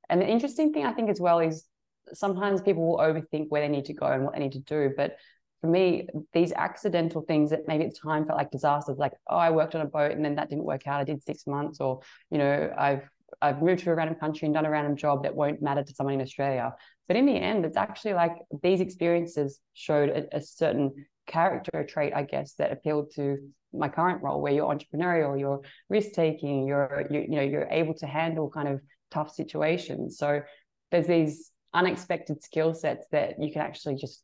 and 0.08 0.20
the 0.20 0.26
interesting 0.26 0.72
thing 0.72 0.86
I 0.86 0.92
think 0.92 1.10
as 1.10 1.20
well 1.20 1.40
is 1.40 1.66
sometimes 2.14 2.62
people 2.62 2.88
will 2.88 2.98
overthink 2.98 3.50
where 3.50 3.60
they 3.60 3.68
need 3.68 3.84
to 3.86 3.92
go 3.92 4.06
and 4.06 4.24
what 4.24 4.32
they 4.32 4.40
need 4.40 4.52
to 4.52 4.60
do. 4.60 4.90
But 4.96 5.16
for 5.60 5.66
me, 5.66 6.08
these 6.32 6.52
accidental 6.52 7.20
things 7.20 7.50
that 7.50 7.68
maybe 7.68 7.84
at 7.84 7.90
the 7.90 7.98
time 8.02 8.24
felt 8.24 8.38
like 8.38 8.50
disasters, 8.50 8.96
like 8.96 9.12
oh, 9.28 9.36
I 9.36 9.50
worked 9.50 9.74
on 9.74 9.82
a 9.82 9.86
boat 9.86 10.12
and 10.12 10.24
then 10.24 10.36
that 10.36 10.48
didn't 10.48 10.64
work 10.64 10.86
out. 10.86 11.00
I 11.00 11.04
did 11.04 11.22
six 11.22 11.46
months, 11.46 11.80
or 11.80 12.00
you 12.30 12.38
know, 12.38 12.72
I've 12.76 13.06
I've 13.42 13.62
moved 13.62 13.84
to 13.84 13.90
a 13.90 13.94
random 13.94 14.16
country 14.16 14.46
and 14.46 14.54
done 14.54 14.66
a 14.66 14.70
random 14.70 14.96
job 14.96 15.24
that 15.24 15.34
won't 15.34 15.62
matter 15.62 15.82
to 15.82 15.94
someone 15.94 16.14
in 16.14 16.20
Australia. 16.20 16.74
But 17.08 17.16
in 17.16 17.26
the 17.26 17.36
end, 17.36 17.64
it's 17.64 17.76
actually 17.76 18.14
like 18.14 18.32
these 18.62 18.80
experiences 18.80 19.60
showed 19.74 20.08
a, 20.10 20.36
a 20.36 20.40
certain 20.40 21.06
character 21.26 21.84
trait, 21.88 22.12
I 22.14 22.22
guess, 22.22 22.54
that 22.54 22.72
appealed 22.72 23.12
to 23.16 23.38
my 23.72 23.88
current 23.88 24.22
role, 24.22 24.40
where 24.40 24.52
you're 24.52 24.72
entrepreneurial, 24.72 25.38
you're 25.38 25.60
risk 25.88 26.12
taking, 26.12 26.66
you're 26.66 27.06
you, 27.10 27.20
you 27.20 27.36
know 27.36 27.42
you're 27.42 27.68
able 27.70 27.94
to 27.94 28.06
handle 28.06 28.48
kind 28.48 28.68
of 28.68 28.80
tough 29.10 29.34
situations. 29.34 30.18
So 30.18 30.42
there's 30.90 31.06
these 31.06 31.52
unexpected 31.74 32.42
skill 32.42 32.74
sets 32.74 33.06
that 33.12 33.34
you 33.40 33.52
can 33.52 33.62
actually 33.62 33.96
just 33.96 34.22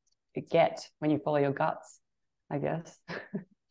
get 0.51 0.81
when 1.01 1.11
you 1.11 1.19
follow 1.19 1.39
your 1.39 1.53
guts, 1.53 2.01
I 2.51 2.59
guess. 2.59 2.99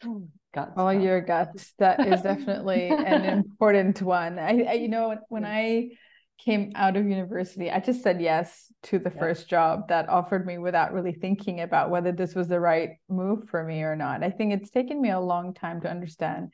Hmm. 0.03 0.25
Guts. 0.53 0.73
Follow 0.75 0.89
your 0.89 1.21
guts. 1.21 1.73
That 1.79 2.05
is 2.05 2.21
definitely 2.23 2.89
an 2.89 3.25
important 3.25 4.01
one. 4.01 4.39
I, 4.39 4.63
I, 4.63 4.73
you 4.73 4.87
know 4.87 5.17
when 5.29 5.45
I 5.45 5.91
came 6.37 6.71
out 6.75 6.97
of 6.97 7.05
university, 7.05 7.69
I 7.69 7.79
just 7.79 8.01
said 8.01 8.21
yes 8.21 8.71
to 8.83 8.99
the 8.99 9.11
yeah. 9.13 9.19
first 9.19 9.49
job 9.49 9.89
that 9.89 10.09
offered 10.09 10.45
me 10.45 10.57
without 10.57 10.93
really 10.93 11.13
thinking 11.13 11.61
about 11.61 11.89
whether 11.89 12.11
this 12.11 12.33
was 12.33 12.47
the 12.47 12.59
right 12.59 12.91
move 13.09 13.47
for 13.49 13.63
me 13.63 13.83
or 13.83 13.95
not. 13.95 14.23
I 14.23 14.31
think 14.31 14.53
it's 14.53 14.71
taken 14.71 14.99
me 15.01 15.11
a 15.11 15.19
long 15.19 15.53
time 15.53 15.81
to 15.81 15.89
understand 15.89 16.51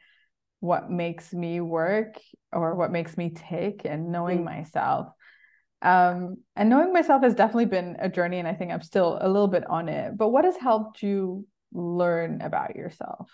what 0.60 0.90
makes 0.90 1.34
me 1.34 1.62
work 1.62 2.20
or 2.52 2.76
what 2.76 2.92
makes 2.92 3.18
me 3.18 3.32
tick 3.36 3.82
and 3.86 4.12
knowing 4.12 4.40
mm. 4.40 4.46
myself. 4.46 5.08
Um, 5.82 6.38
and 6.56 6.70
knowing 6.70 6.92
myself 6.92 7.22
has 7.22 7.36
definitely 7.36 7.66
been 7.66 7.98
a 8.00 8.10
journey, 8.10 8.40
and 8.40 8.48
I 8.48 8.56
think 8.56 8.72
I'm 8.72 8.82
still 8.82 9.20
a 9.22 9.28
little 9.28 9.48
bit 9.48 9.70
on 9.70 9.90
it. 9.90 10.18
But 10.18 10.30
what 10.30 10.44
has 10.44 10.58
helped 10.58 11.04
you 11.04 11.46
learn 11.72 12.42
about 12.42 12.76
yourself? 12.76 13.30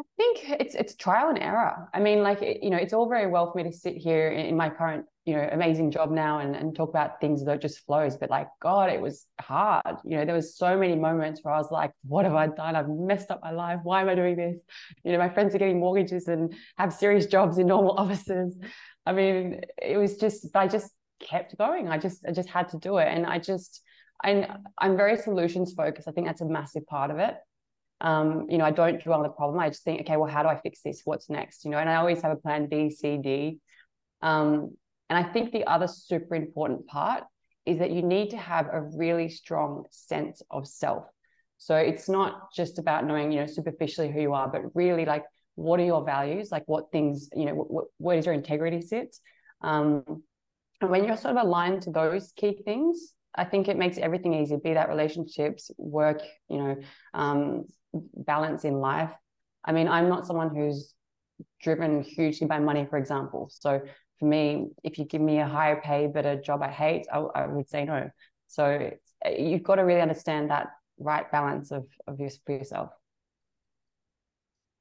I 0.00 0.04
think 0.16 0.60
it's 0.60 0.74
it's 0.76 0.94
trial 0.94 1.28
and 1.28 1.38
error. 1.38 1.88
I 1.92 1.98
mean, 1.98 2.22
like 2.22 2.40
you 2.40 2.70
know, 2.70 2.76
it's 2.76 2.92
all 2.92 3.08
very 3.08 3.26
well 3.26 3.50
for 3.50 3.58
me 3.58 3.64
to 3.64 3.76
sit 3.76 3.96
here 3.96 4.28
in 4.28 4.56
my 4.56 4.70
current 4.70 5.06
you 5.24 5.34
know 5.34 5.48
amazing 5.50 5.90
job 5.90 6.12
now 6.12 6.38
and, 6.38 6.54
and 6.54 6.74
talk 6.74 6.90
about 6.90 7.20
things 7.20 7.44
that 7.44 7.60
just 7.60 7.84
flows. 7.84 8.16
But 8.16 8.30
like 8.30 8.46
God, 8.62 8.90
it 8.90 9.00
was 9.00 9.26
hard. 9.40 9.96
You 10.04 10.18
know, 10.18 10.24
there 10.24 10.36
was 10.36 10.56
so 10.56 10.78
many 10.78 10.94
moments 10.94 11.40
where 11.42 11.52
I 11.52 11.58
was 11.58 11.72
like, 11.72 11.90
what 12.06 12.24
have 12.26 12.36
I 12.36 12.46
done? 12.46 12.76
I've 12.76 12.88
messed 12.88 13.32
up 13.32 13.40
my 13.42 13.50
life. 13.50 13.80
Why 13.82 14.02
am 14.02 14.08
I 14.08 14.14
doing 14.14 14.36
this? 14.36 14.56
You 15.02 15.12
know, 15.12 15.18
my 15.18 15.28
friends 15.28 15.52
are 15.56 15.58
getting 15.58 15.80
mortgages 15.80 16.28
and 16.28 16.54
have 16.76 16.92
serious 16.92 17.26
jobs 17.26 17.58
in 17.58 17.66
normal 17.66 17.92
offices. 17.98 18.56
I 19.04 19.12
mean, 19.12 19.62
it 19.82 19.96
was 19.96 20.16
just 20.16 20.46
I 20.54 20.68
just 20.68 20.92
kept 21.18 21.58
going. 21.58 21.88
I 21.88 21.98
just 21.98 22.24
I 22.24 22.30
just 22.30 22.48
had 22.48 22.68
to 22.68 22.78
do 22.78 22.98
it, 22.98 23.08
and 23.08 23.26
I 23.26 23.40
just 23.40 23.82
I 24.22 24.48
I'm 24.78 24.96
very 24.96 25.16
solutions 25.16 25.72
focused. 25.72 26.06
I 26.06 26.12
think 26.12 26.28
that's 26.28 26.40
a 26.40 26.46
massive 26.46 26.86
part 26.86 27.10
of 27.10 27.18
it 27.18 27.34
um, 28.00 28.46
you 28.48 28.58
know, 28.58 28.64
I 28.64 28.70
don't 28.70 29.02
dwell 29.02 29.18
on 29.18 29.22
the 29.22 29.28
problem. 29.28 29.58
I 29.58 29.68
just 29.68 29.82
think, 29.82 30.02
okay, 30.02 30.16
well, 30.16 30.30
how 30.30 30.42
do 30.42 30.48
I 30.48 30.60
fix 30.60 30.80
this? 30.82 31.02
What's 31.04 31.28
next? 31.28 31.64
You 31.64 31.70
know, 31.70 31.78
and 31.78 31.88
I 31.88 31.96
always 31.96 32.22
have 32.22 32.32
a 32.32 32.36
plan 32.36 32.68
B, 32.68 32.90
C, 32.90 33.18
D. 33.18 33.58
Um, 34.22 34.76
and 35.10 35.18
I 35.18 35.22
think 35.32 35.52
the 35.52 35.66
other 35.66 35.86
super 35.86 36.34
important 36.34 36.86
part 36.86 37.24
is 37.66 37.78
that 37.78 37.90
you 37.90 38.02
need 38.02 38.30
to 38.30 38.36
have 38.36 38.66
a 38.72 38.82
really 38.82 39.28
strong 39.28 39.84
sense 39.90 40.42
of 40.50 40.66
self. 40.66 41.04
So 41.58 41.74
it's 41.74 42.08
not 42.08 42.52
just 42.54 42.78
about 42.78 43.04
knowing, 43.04 43.32
you 43.32 43.40
know, 43.40 43.46
superficially 43.46 44.10
who 44.10 44.20
you 44.20 44.32
are, 44.32 44.48
but 44.48 44.74
really 44.74 45.04
like 45.04 45.24
what 45.56 45.80
are 45.80 45.84
your 45.84 46.04
values? 46.04 46.52
Like 46.52 46.62
what 46.66 46.92
things, 46.92 47.28
you 47.34 47.46
know, 47.46 47.54
what, 47.54 47.86
where 47.98 48.16
does 48.16 48.26
your 48.26 48.34
integrity 48.34 48.80
sit? 48.80 49.16
Um, 49.60 50.22
and 50.80 50.90
when 50.90 51.04
you're 51.04 51.16
sort 51.16 51.36
of 51.36 51.44
aligned 51.44 51.82
to 51.82 51.90
those 51.90 52.32
key 52.36 52.60
things, 52.64 53.12
I 53.34 53.44
think 53.44 53.68
it 53.68 53.76
makes 53.76 53.98
everything 53.98 54.34
easier, 54.34 54.58
be 54.58 54.74
that 54.74 54.88
relationships, 54.88 55.70
work, 55.76 56.22
you 56.48 56.58
know, 56.58 56.76
um, 57.12 57.64
balance 57.92 58.64
in 58.64 58.74
life. 58.80 59.10
I 59.64 59.72
mean, 59.72 59.88
I'm 59.88 60.08
not 60.08 60.26
someone 60.26 60.54
who's 60.54 60.94
driven 61.60 62.02
hugely 62.02 62.46
by 62.46 62.58
money, 62.58 62.86
for 62.88 62.98
example. 62.98 63.50
So 63.52 63.80
for 64.18 64.26
me, 64.26 64.68
if 64.82 64.98
you 64.98 65.04
give 65.04 65.20
me 65.20 65.38
a 65.40 65.46
higher 65.46 65.80
pay 65.80 66.06
but 66.06 66.26
a 66.26 66.36
job 66.36 66.62
I 66.62 66.70
hate, 66.70 67.06
I, 67.12 67.18
I 67.18 67.46
would 67.46 67.68
say 67.68 67.84
no. 67.84 68.10
So 68.48 68.90
eh, 69.24 69.36
you've 69.38 69.62
got 69.62 69.76
to 69.76 69.82
really 69.82 70.00
understand 70.00 70.50
that 70.50 70.68
right 70.98 71.30
balance 71.30 71.70
of 71.70 71.86
of 72.06 72.18
use 72.18 72.38
for 72.44 72.52
yourself. 72.52 72.90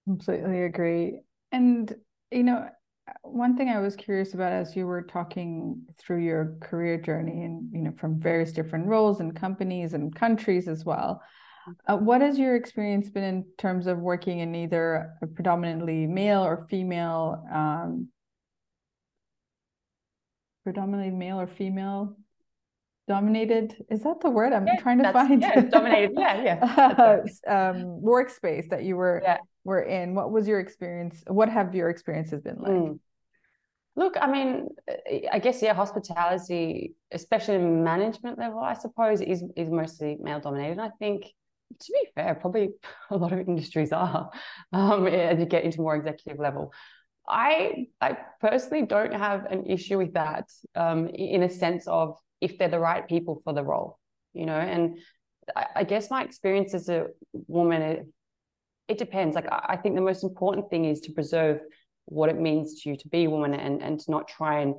Completely 0.06 0.64
agree. 0.64 1.20
And 1.52 1.94
you 2.32 2.44
know, 2.44 2.68
one 3.24 3.56
thing 3.56 3.70
I 3.70 3.80
was 3.80 3.96
curious 3.96 4.34
about 4.34 4.52
as 4.52 4.76
you 4.76 4.86
were 4.86 5.02
talking 5.02 5.82
through 5.98 6.24
your 6.24 6.58
career 6.62 6.98
journey 7.00 7.44
and 7.44 7.70
you 7.72 7.82
know 7.82 7.94
from 7.98 8.20
various 8.20 8.52
different 8.52 8.88
roles 8.88 9.20
and 9.20 9.36
companies 9.36 9.94
and 9.94 10.14
countries 10.14 10.68
as 10.68 10.84
well 10.86 11.22
uh, 11.88 11.98
what 11.98 12.22
has 12.22 12.38
your 12.38 12.56
experience 12.56 13.10
been 13.10 13.24
in 13.24 13.46
terms 13.58 13.88
of 13.88 14.00
working 14.00 14.40
in 14.40 14.54
either 14.56 15.14
a 15.22 15.28
predominantly 15.28 16.08
male 16.08 16.44
or 16.44 16.66
female, 16.70 17.44
um, 17.54 18.10
predominantly 20.64 21.12
male 21.12 21.40
or 21.40 21.48
female 21.48 22.16
dominated? 23.08 23.76
Is 23.90 24.04
that 24.04 24.22
the 24.22 24.30
word 24.30 24.54
I'm 24.54 24.68
yeah, 24.68 24.78
trying 24.78 25.02
to 25.04 25.12
find? 25.12 25.42
Yeah, 25.42 25.62
dominated. 25.62 26.12
Yeah, 26.18 26.42
yeah. 26.44 27.22
um, 27.48 28.02
workspace 28.02 28.70
that 28.70 28.84
you 28.84 28.96
were 28.96 29.22
yeah. 29.24 29.38
were 29.64 29.82
in. 29.82 30.16
What 30.16 30.32
was 30.32 30.48
your 30.48 30.60
experience? 30.60 31.24
What 31.28 31.50
have 31.50 31.76
your 31.76 31.90
experiences 31.90 32.42
been 32.42 32.58
like? 32.60 32.72
Mm. 32.72 33.00
Look, 33.96 34.16
I 34.22 34.32
mean, 34.32 34.68
I 35.32 35.40
guess 35.40 35.62
yeah, 35.62 35.74
hospitality, 35.74 36.94
especially 37.12 37.56
in 37.56 37.84
management 37.84 38.38
level, 38.38 38.60
I 38.60 38.74
suppose, 38.74 39.22
is 39.22 39.44
is 39.56 39.70
mostly 39.70 40.18
male 40.22 40.40
dominated. 40.40 40.80
I 40.80 40.92
think 41.00 41.26
to 41.80 41.92
be 41.92 42.10
fair, 42.16 42.36
probably 42.36 42.70
a 43.10 43.18
lot 43.18 43.34
of 43.34 43.40
industries 43.40 43.92
are 43.92 44.30
um, 44.74 45.08
as 45.08 45.40
you 45.40 45.46
get 45.46 45.64
into 45.64 45.82
more 45.82 45.96
executive 45.96 46.40
level. 46.40 46.74
I 47.28 47.88
I 48.00 48.18
personally 48.40 48.86
don't 48.86 49.14
have 49.14 49.46
an 49.46 49.66
issue 49.66 49.98
with 49.98 50.14
that 50.14 50.46
um, 50.76 51.08
in 51.10 51.44
a 51.44 51.50
sense 51.50 51.86
of 51.88 52.18
if 52.40 52.58
they're 52.58 52.70
the 52.70 52.80
right 52.80 53.08
people 53.08 53.42
for 53.44 53.54
the 53.54 53.64
role, 53.64 54.00
you 54.34 54.46
know. 54.46 54.58
And 54.58 55.00
I, 55.56 55.66
I 55.78 55.84
guess 55.84 56.10
my 56.10 56.24
experience 56.24 56.74
as 56.74 56.88
a 56.88 57.08
woman, 57.48 57.82
it, 57.82 58.08
it 58.88 58.98
depends. 58.98 59.36
Like 59.36 59.52
I, 59.52 59.66
I 59.70 59.78
think 59.78 59.96
the 59.96 60.02
most 60.02 60.24
important 60.24 60.70
thing 60.70 60.86
is 60.86 61.02
to 61.02 61.12
preserve 61.12 61.60
what 62.06 62.30
it 62.30 62.40
means 62.40 62.82
to 62.82 62.90
you 62.90 62.96
to 62.96 63.08
be 63.10 63.26
a 63.26 63.30
woman 63.30 63.54
and 63.54 63.84
and 63.84 64.00
to 64.00 64.12
not 64.12 64.30
try 64.30 64.62
and 64.62 64.76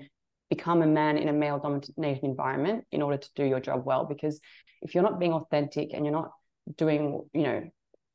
become 0.48 0.80
a 0.80 0.86
man 0.86 1.18
in 1.18 1.28
a 1.28 1.32
male 1.32 1.58
dominated 1.58 2.24
environment 2.24 2.84
in 2.90 3.02
order 3.02 3.18
to 3.18 3.28
do 3.36 3.44
your 3.44 3.60
job 3.60 3.84
well 3.84 4.06
because 4.06 4.40
if 4.80 4.94
you're 4.94 5.02
not 5.02 5.18
being 5.20 5.34
authentic 5.34 5.92
and 5.92 6.06
you're 6.06 6.12
not 6.12 6.30
doing, 6.76 7.22
you 7.32 7.42
know, 7.42 7.62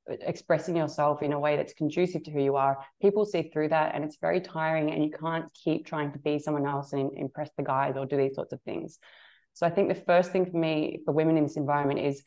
expressing 0.07 0.75
yourself 0.75 1.21
in 1.21 1.33
a 1.33 1.39
way 1.39 1.55
that's 1.55 1.73
conducive 1.73 2.23
to 2.23 2.31
who 2.31 2.41
you 2.41 2.55
are, 2.55 2.77
people 3.01 3.25
see 3.25 3.49
through 3.53 3.69
that 3.69 3.95
and 3.95 4.03
it's 4.03 4.17
very 4.19 4.41
tiring 4.41 4.91
and 4.91 5.03
you 5.03 5.11
can't 5.11 5.45
keep 5.53 5.85
trying 5.85 6.11
to 6.11 6.19
be 6.19 6.39
someone 6.39 6.65
else 6.65 6.93
and 6.93 7.11
impress 7.17 7.49
the 7.57 7.63
guys 7.63 7.95
or 7.97 8.05
do 8.05 8.17
these 8.17 8.35
sorts 8.35 8.53
of 8.53 8.61
things. 8.63 8.99
So 9.53 9.65
I 9.65 9.69
think 9.69 9.87
the 9.87 9.95
first 9.95 10.31
thing 10.31 10.49
for 10.49 10.57
me 10.57 10.99
for 11.05 11.13
women 11.13 11.37
in 11.37 11.43
this 11.43 11.57
environment 11.57 11.99
is 11.99 12.23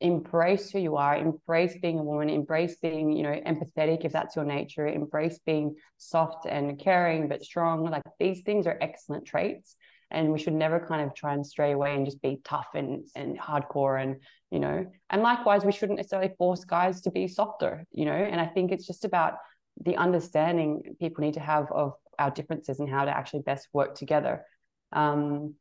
embrace 0.00 0.70
who 0.70 0.80
you 0.80 0.96
are, 0.96 1.16
embrace 1.16 1.76
being 1.80 1.98
a 1.98 2.02
woman, 2.02 2.28
embrace 2.28 2.76
being, 2.82 3.12
you 3.12 3.22
know, 3.22 3.40
empathetic 3.46 4.04
if 4.04 4.12
that's 4.12 4.36
your 4.36 4.44
nature, 4.44 4.86
embrace 4.86 5.38
being 5.46 5.76
soft 5.96 6.46
and 6.46 6.78
caring 6.78 7.28
but 7.28 7.42
strong. 7.42 7.88
Like 7.88 8.02
these 8.18 8.42
things 8.42 8.66
are 8.66 8.76
excellent 8.80 9.24
traits 9.24 9.76
and 10.10 10.32
we 10.32 10.38
should 10.38 10.52
never 10.52 10.78
kind 10.80 11.02
of 11.02 11.14
try 11.14 11.34
and 11.34 11.46
stray 11.46 11.72
away 11.72 11.94
and 11.94 12.04
just 12.06 12.22
be 12.22 12.40
tough 12.44 12.68
and 12.74 13.04
and 13.14 13.38
hardcore 13.38 14.02
and 14.02 14.16
you 14.50 14.58
know 14.58 14.86
and 15.10 15.22
likewise 15.22 15.64
we 15.64 15.72
shouldn't 15.72 15.98
necessarily 15.98 16.32
force 16.38 16.64
guys 16.64 17.00
to 17.00 17.10
be 17.10 17.26
softer 17.26 17.84
you 17.90 18.04
know 18.04 18.12
and 18.12 18.40
i 18.40 18.46
think 18.46 18.70
it's 18.70 18.86
just 18.86 19.04
about 19.04 19.34
the 19.82 19.96
understanding 19.96 20.96
people 21.00 21.22
need 21.22 21.34
to 21.34 21.40
have 21.40 21.70
of 21.72 21.94
our 22.18 22.30
differences 22.30 22.80
and 22.80 22.88
how 22.88 23.04
to 23.04 23.10
actually 23.10 23.42
best 23.42 23.68
work 23.72 23.96
together. 23.96 24.44
Um, 24.92 25.54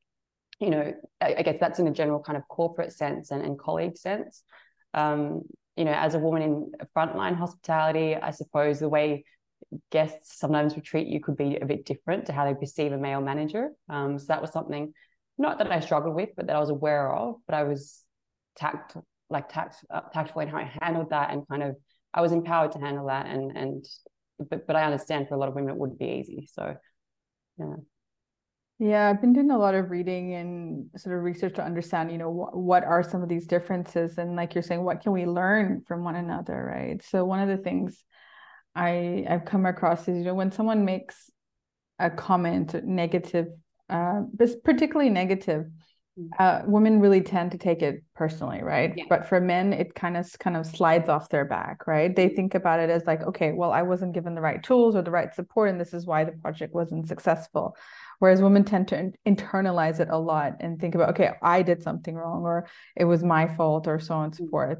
you 0.59 0.69
know 0.69 0.93
I, 1.19 1.35
I, 1.39 1.41
guess 1.41 1.59
that's 1.59 1.79
in 1.79 1.87
a 1.87 1.91
general 1.91 2.19
kind 2.19 2.37
of 2.37 2.47
corporate 2.47 2.93
sense 2.93 3.31
and, 3.31 3.43
and 3.43 3.57
colleague 3.57 3.97
sense. 3.97 4.43
Um, 4.93 5.41
you 5.75 5.85
know 5.85 5.93
as 5.93 6.13
a 6.13 6.19
woman 6.19 6.43
in 6.43 6.71
frontline 6.95 7.35
hospitality 7.35 8.15
i 8.15 8.29
suppose 8.29 8.79
the 8.79 8.87
way 8.87 9.25
guests 9.91 10.37
sometimes 10.37 10.75
would 10.75 10.83
treat 10.83 11.07
you 11.07 11.19
could 11.19 11.37
be 11.37 11.57
a 11.57 11.65
bit 11.65 11.85
different 11.85 12.25
to 12.25 12.33
how 12.33 12.45
they 12.45 12.53
perceive 12.53 12.91
a 12.91 12.97
male 12.97 13.21
manager. 13.21 13.71
Um, 13.89 14.19
so 14.19 14.25
that 14.27 14.41
was 14.41 14.51
something 14.51 14.93
not 15.37 15.57
that 15.57 15.71
I 15.71 15.79
struggled 15.79 16.15
with, 16.15 16.29
but 16.35 16.47
that 16.47 16.55
I 16.55 16.59
was 16.59 16.69
aware 16.69 17.11
of. 17.13 17.35
But 17.47 17.55
I 17.55 17.63
was 17.63 18.03
tact 18.55 18.95
like 19.29 19.49
tact 19.49 19.83
uh, 19.89 20.01
tactful 20.13 20.41
in 20.41 20.47
how 20.47 20.57
I 20.57 20.71
handled 20.81 21.09
that, 21.09 21.31
and 21.31 21.47
kind 21.47 21.63
of 21.63 21.75
I 22.13 22.21
was 22.21 22.31
empowered 22.31 22.73
to 22.73 22.79
handle 22.79 23.07
that. 23.07 23.25
And 23.25 23.57
and 23.57 23.85
but 24.49 24.67
but 24.67 24.75
I 24.75 24.83
understand 24.83 25.27
for 25.27 25.35
a 25.35 25.37
lot 25.37 25.49
of 25.49 25.55
women 25.55 25.71
it 25.71 25.77
wouldn't 25.77 25.99
be 25.99 26.19
easy. 26.19 26.49
So 26.51 26.75
yeah. 27.57 27.75
Yeah, 28.79 29.09
I've 29.09 29.21
been 29.21 29.33
doing 29.33 29.51
a 29.51 29.57
lot 29.57 29.75
of 29.75 29.91
reading 29.91 30.33
and 30.33 30.89
sort 30.97 31.15
of 31.15 31.23
research 31.23 31.55
to 31.55 31.63
understand, 31.63 32.11
you 32.11 32.17
know, 32.17 32.31
wh- 32.31 32.57
what 32.57 32.83
are 32.83 33.03
some 33.03 33.21
of 33.21 33.29
these 33.29 33.45
differences, 33.45 34.17
and 34.17 34.35
like 34.35 34.55
you're 34.55 34.63
saying, 34.63 34.83
what 34.83 35.01
can 35.01 35.13
we 35.13 35.25
learn 35.25 35.83
from 35.87 36.03
one 36.03 36.15
another, 36.15 36.73
right? 36.75 37.01
So 37.03 37.23
one 37.23 37.39
of 37.39 37.47
the 37.47 37.63
things 37.63 38.03
I 38.75 39.25
I've 39.29 39.45
come 39.45 39.65
across 39.65 40.07
is 40.07 40.17
you 40.17 40.23
know 40.23 40.33
when 40.33 40.51
someone 40.51 40.85
makes 40.85 41.29
a 41.99 42.09
comment 42.09 42.83
negative, 42.83 43.47
uh, 43.89 44.21
but 44.33 44.49
particularly 44.63 45.09
negative, 45.09 45.65
mm. 46.19 46.29
uh, 46.39 46.63
women 46.65 46.99
really 46.99 47.21
tend 47.21 47.51
to 47.51 47.57
take 47.57 47.81
it 47.81 48.03
personally, 48.15 48.61
right? 48.63 48.93
Yeah. 48.95 49.05
But 49.09 49.27
for 49.27 49.39
men, 49.39 49.73
it 49.73 49.93
kind 49.93 50.17
of 50.17 50.27
kind 50.39 50.57
of 50.57 50.65
slides 50.65 51.07
off 51.07 51.29
their 51.29 51.45
back, 51.45 51.85
right? 51.87 52.15
They 52.15 52.29
mm. 52.29 52.35
think 52.35 52.55
about 52.55 52.79
it 52.79 52.89
as 52.89 53.05
like, 53.05 53.21
okay, 53.21 53.51
well, 53.51 53.71
I 53.71 53.83
wasn't 53.83 54.13
given 54.13 54.35
the 54.35 54.41
right 54.41 54.61
tools 54.61 54.95
or 54.95 55.01
the 55.01 55.11
right 55.11 55.33
support, 55.33 55.69
and 55.69 55.79
this 55.79 55.93
is 55.93 56.05
why 56.05 56.23
the 56.23 56.31
project 56.31 56.73
wasn't 56.73 57.07
successful. 57.07 57.77
Whereas 58.19 58.41
women 58.41 58.63
tend 58.63 58.87
to 58.89 59.11
internalize 59.27 59.99
it 59.99 60.07
a 60.09 60.17
lot 60.17 60.53
and 60.61 60.79
think 60.79 60.95
about, 60.95 61.09
okay, 61.09 61.31
I 61.41 61.61
did 61.61 61.83
something 61.83 62.15
wrong, 62.15 62.43
or 62.43 62.67
it 62.95 63.05
was 63.05 63.23
my 63.23 63.53
fault, 63.55 63.87
or 63.87 63.99
so 63.99 64.15
on 64.15 64.25
and 64.25 64.35
so 64.35 64.45
mm. 64.45 64.49
forth. 64.49 64.79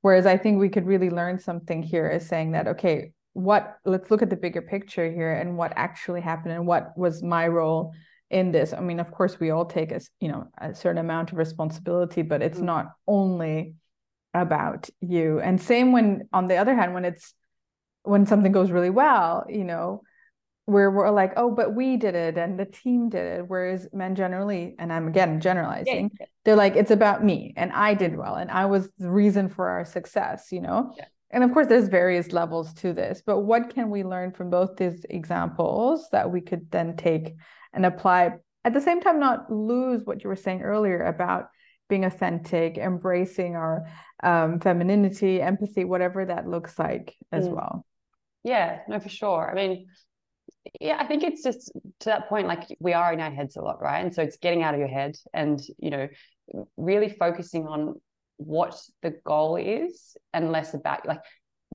Whereas 0.00 0.26
I 0.26 0.36
think 0.36 0.60
we 0.60 0.68
could 0.68 0.86
really 0.86 1.10
learn 1.10 1.38
something 1.38 1.82
here 1.82 2.08
is 2.08 2.28
saying 2.28 2.52
that, 2.52 2.68
okay, 2.68 3.12
what 3.34 3.78
let's 3.84 4.10
look 4.10 4.22
at 4.22 4.30
the 4.30 4.36
bigger 4.36 4.62
picture 4.62 5.10
here 5.10 5.32
and 5.32 5.58
what 5.58 5.72
actually 5.76 6.20
happened 6.20 6.54
and 6.54 6.66
what 6.66 6.96
was 6.96 7.22
my 7.22 7.46
role 7.46 7.92
in 8.30 8.52
this 8.52 8.72
i 8.72 8.80
mean 8.80 9.00
of 9.00 9.10
course 9.10 9.38
we 9.38 9.50
all 9.50 9.66
take 9.66 9.92
a 9.92 10.00
you 10.20 10.28
know 10.28 10.46
a 10.58 10.74
certain 10.74 10.98
amount 10.98 11.32
of 11.32 11.38
responsibility 11.38 12.22
but 12.22 12.40
it's 12.40 12.56
mm-hmm. 12.56 12.66
not 12.66 12.92
only 13.06 13.74
about 14.32 14.88
you 15.00 15.40
and 15.40 15.60
same 15.60 15.92
when 15.92 16.28
on 16.32 16.46
the 16.46 16.56
other 16.56 16.74
hand 16.74 16.94
when 16.94 17.04
it's 17.04 17.34
when 18.04 18.24
something 18.24 18.52
goes 18.52 18.70
really 18.70 18.90
well 18.90 19.44
you 19.48 19.64
know 19.64 20.00
where 20.66 20.90
we're 20.90 21.10
like 21.10 21.32
oh 21.36 21.50
but 21.50 21.74
we 21.74 21.96
did 21.96 22.14
it 22.14 22.38
and 22.38 22.58
the 22.58 22.64
team 22.64 23.08
did 23.08 23.26
it 23.26 23.48
whereas 23.48 23.88
men 23.92 24.14
generally 24.14 24.74
and 24.78 24.92
i'm 24.92 25.08
again 25.08 25.40
generalizing 25.40 26.10
yeah. 26.18 26.26
they're 26.44 26.56
like 26.56 26.76
it's 26.76 26.90
about 26.90 27.22
me 27.22 27.52
and 27.56 27.72
i 27.72 27.94
did 27.94 28.16
well 28.16 28.36
and 28.36 28.50
i 28.50 28.64
was 28.64 28.88
the 28.98 29.10
reason 29.10 29.48
for 29.48 29.68
our 29.68 29.84
success 29.84 30.48
you 30.50 30.60
know 30.60 30.92
yeah 30.96 31.04
and 31.34 31.44
of 31.44 31.52
course 31.52 31.66
there's 31.66 31.88
various 31.88 32.32
levels 32.32 32.72
to 32.72 32.92
this 32.92 33.22
but 33.26 33.40
what 33.40 33.74
can 33.74 33.90
we 33.90 34.02
learn 34.02 34.32
from 34.32 34.48
both 34.48 34.76
these 34.76 35.04
examples 35.10 36.08
that 36.12 36.30
we 36.30 36.40
could 36.40 36.70
then 36.70 36.96
take 36.96 37.34
and 37.72 37.84
apply 37.84 38.30
at 38.64 38.72
the 38.72 38.80
same 38.80 39.00
time 39.00 39.20
not 39.20 39.50
lose 39.50 40.02
what 40.04 40.24
you 40.24 40.28
were 40.28 40.36
saying 40.36 40.62
earlier 40.62 41.02
about 41.02 41.48
being 41.88 42.04
authentic 42.06 42.78
embracing 42.78 43.56
our 43.56 43.86
um, 44.22 44.58
femininity 44.60 45.42
empathy 45.42 45.84
whatever 45.84 46.24
that 46.24 46.48
looks 46.48 46.78
like 46.78 47.14
as 47.30 47.46
mm. 47.46 47.56
well 47.56 47.84
Yeah, 48.44 48.80
no, 48.88 49.00
for 49.00 49.08
sure. 49.08 49.50
I 49.50 49.54
mean, 49.54 49.86
yeah, 50.78 50.98
I 51.00 51.06
think 51.06 51.22
it's 51.24 51.42
just 51.42 51.72
to 52.00 52.06
that 52.06 52.28
point, 52.28 52.46
like 52.46 52.64
we 52.78 52.92
are 52.92 53.12
in 53.12 53.20
our 53.20 53.30
heads 53.30 53.56
a 53.56 53.62
lot, 53.62 53.80
right? 53.80 54.04
And 54.04 54.14
so 54.14 54.22
it's 54.22 54.36
getting 54.36 54.62
out 54.62 54.74
of 54.74 54.80
your 54.80 54.88
head 54.88 55.16
and, 55.32 55.60
you 55.78 55.90
know, 55.90 56.08
really 56.76 57.08
focusing 57.08 57.66
on 57.66 58.00
what 58.36 58.80
the 59.02 59.14
goal 59.24 59.56
is 59.56 60.16
and 60.32 60.52
less 60.52 60.74
about 60.74 61.06
like 61.06 61.20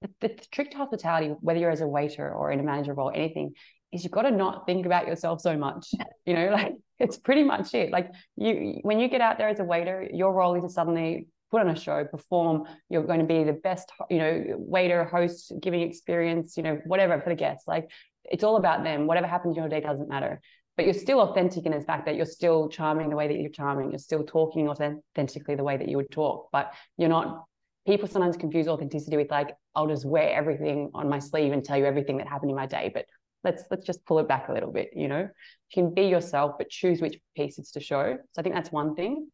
the, 0.02 0.10
the 0.22 0.30
trick 0.52 0.72
to 0.72 0.78
hospitality, 0.78 1.36
whether 1.42 1.60
you're 1.60 1.72
as 1.72 1.82
a 1.82 1.88
waiter 1.88 2.32
or 2.32 2.52
in 2.52 2.60
a 2.60 2.64
manager 2.64 2.94
role, 2.94 3.12
anything, 3.14 3.54
is 3.92 4.04
you've 4.04 4.12
got 4.12 4.24
to 4.24 4.32
not 4.32 4.66
think 4.66 4.86
about 4.86 5.08
yourself 5.08 5.42
so 5.42 5.58
much. 5.58 5.92
You 6.26 6.36
know, 6.36 6.50
like 6.52 6.74
it's 7.00 7.18
pretty 7.18 7.44
much 7.44 7.74
it. 7.74 7.92
Like 7.92 8.12
you, 8.36 8.80
when 8.82 9.00
you 9.00 9.08
get 9.08 9.22
out 9.22 9.38
there 9.38 9.50
as 9.50 9.60
a 9.60 9.64
waiter, 9.64 10.08
your 10.12 10.34
role 10.34 10.56
is 10.56 10.64
to 10.64 10.70
suddenly 10.70 11.28
put 11.52 11.62
on 11.62 11.70
a 11.70 11.76
show, 11.76 12.06
perform. 12.06 12.66
You're 12.90 13.04
going 13.04 13.20
to 13.20 13.26
be 13.26 13.44
the 13.44 13.54
best, 13.54 13.92
you 14.10 14.20
know, 14.20 14.44
waiter, 14.58 15.04
host, 15.06 15.52
giving 15.60 15.82
experience, 15.82 16.58
you 16.58 16.64
know, 16.64 16.80
whatever 16.86 17.20
for 17.22 17.30
the 17.30 17.36
guests. 17.36 17.68
Like 17.68 17.90
it's 18.26 18.44
all 18.44 18.58
about 18.58 18.84
them. 18.84 19.08
Whatever 19.08 19.28
happens 19.28 19.58
in 19.58 19.64
your 19.64 19.70
day 19.70 19.82
doesn't 19.82 20.10
matter. 20.10 20.42
But 20.80 20.86
you're 20.86 20.94
still 20.94 21.20
authentic 21.20 21.66
in 21.66 21.74
the 21.74 21.82
fact 21.82 22.06
that 22.06 22.16
you're 22.16 22.26
still 22.26 22.70
charming 22.70 23.10
the 23.10 23.18
way 23.18 23.28
that 23.28 23.38
you're 23.38 23.50
charming. 23.50 23.92
You're 23.92 24.00
still 24.00 24.24
talking 24.24 24.70
authentically 24.70 25.56
the 25.56 25.64
way 25.66 25.76
that 25.76 25.90
you 25.90 25.98
would 25.98 26.10
talk. 26.10 26.48
But 26.54 26.72
you're 26.96 27.10
not. 27.10 27.44
People 27.86 28.08
sometimes 28.08 28.38
confuse 28.38 28.66
authenticity 28.66 29.18
with 29.18 29.30
like, 29.30 29.50
I'll 29.76 29.88
just 29.88 30.06
wear 30.06 30.34
everything 30.34 30.90
on 30.94 31.10
my 31.10 31.20
sleeve 31.20 31.52
and 31.52 31.66
tell 31.66 31.76
you 31.76 31.84
everything 31.84 32.16
that 32.20 32.30
happened 32.30 32.52
in 32.52 32.56
my 32.56 32.66
day. 32.66 32.92
But 32.94 33.08
let's 33.44 33.66
let's 33.70 33.86
just 33.86 34.06
pull 34.06 34.20
it 34.20 34.30
back 34.30 34.48
a 34.48 34.54
little 34.54 34.72
bit. 34.72 34.92
You 34.96 35.10
know, 35.10 35.20
you 35.20 35.30
can 35.74 35.94
be 35.94 36.04
yourself, 36.04 36.54
but 36.58 36.70
choose 36.70 37.02
which 37.02 37.18
pieces 37.36 37.72
to 37.72 37.82
show. 37.82 38.16
So 38.32 38.40
I 38.40 38.42
think 38.42 38.56
that's 38.56 38.72
one 38.72 38.96
thing. 38.96 39.28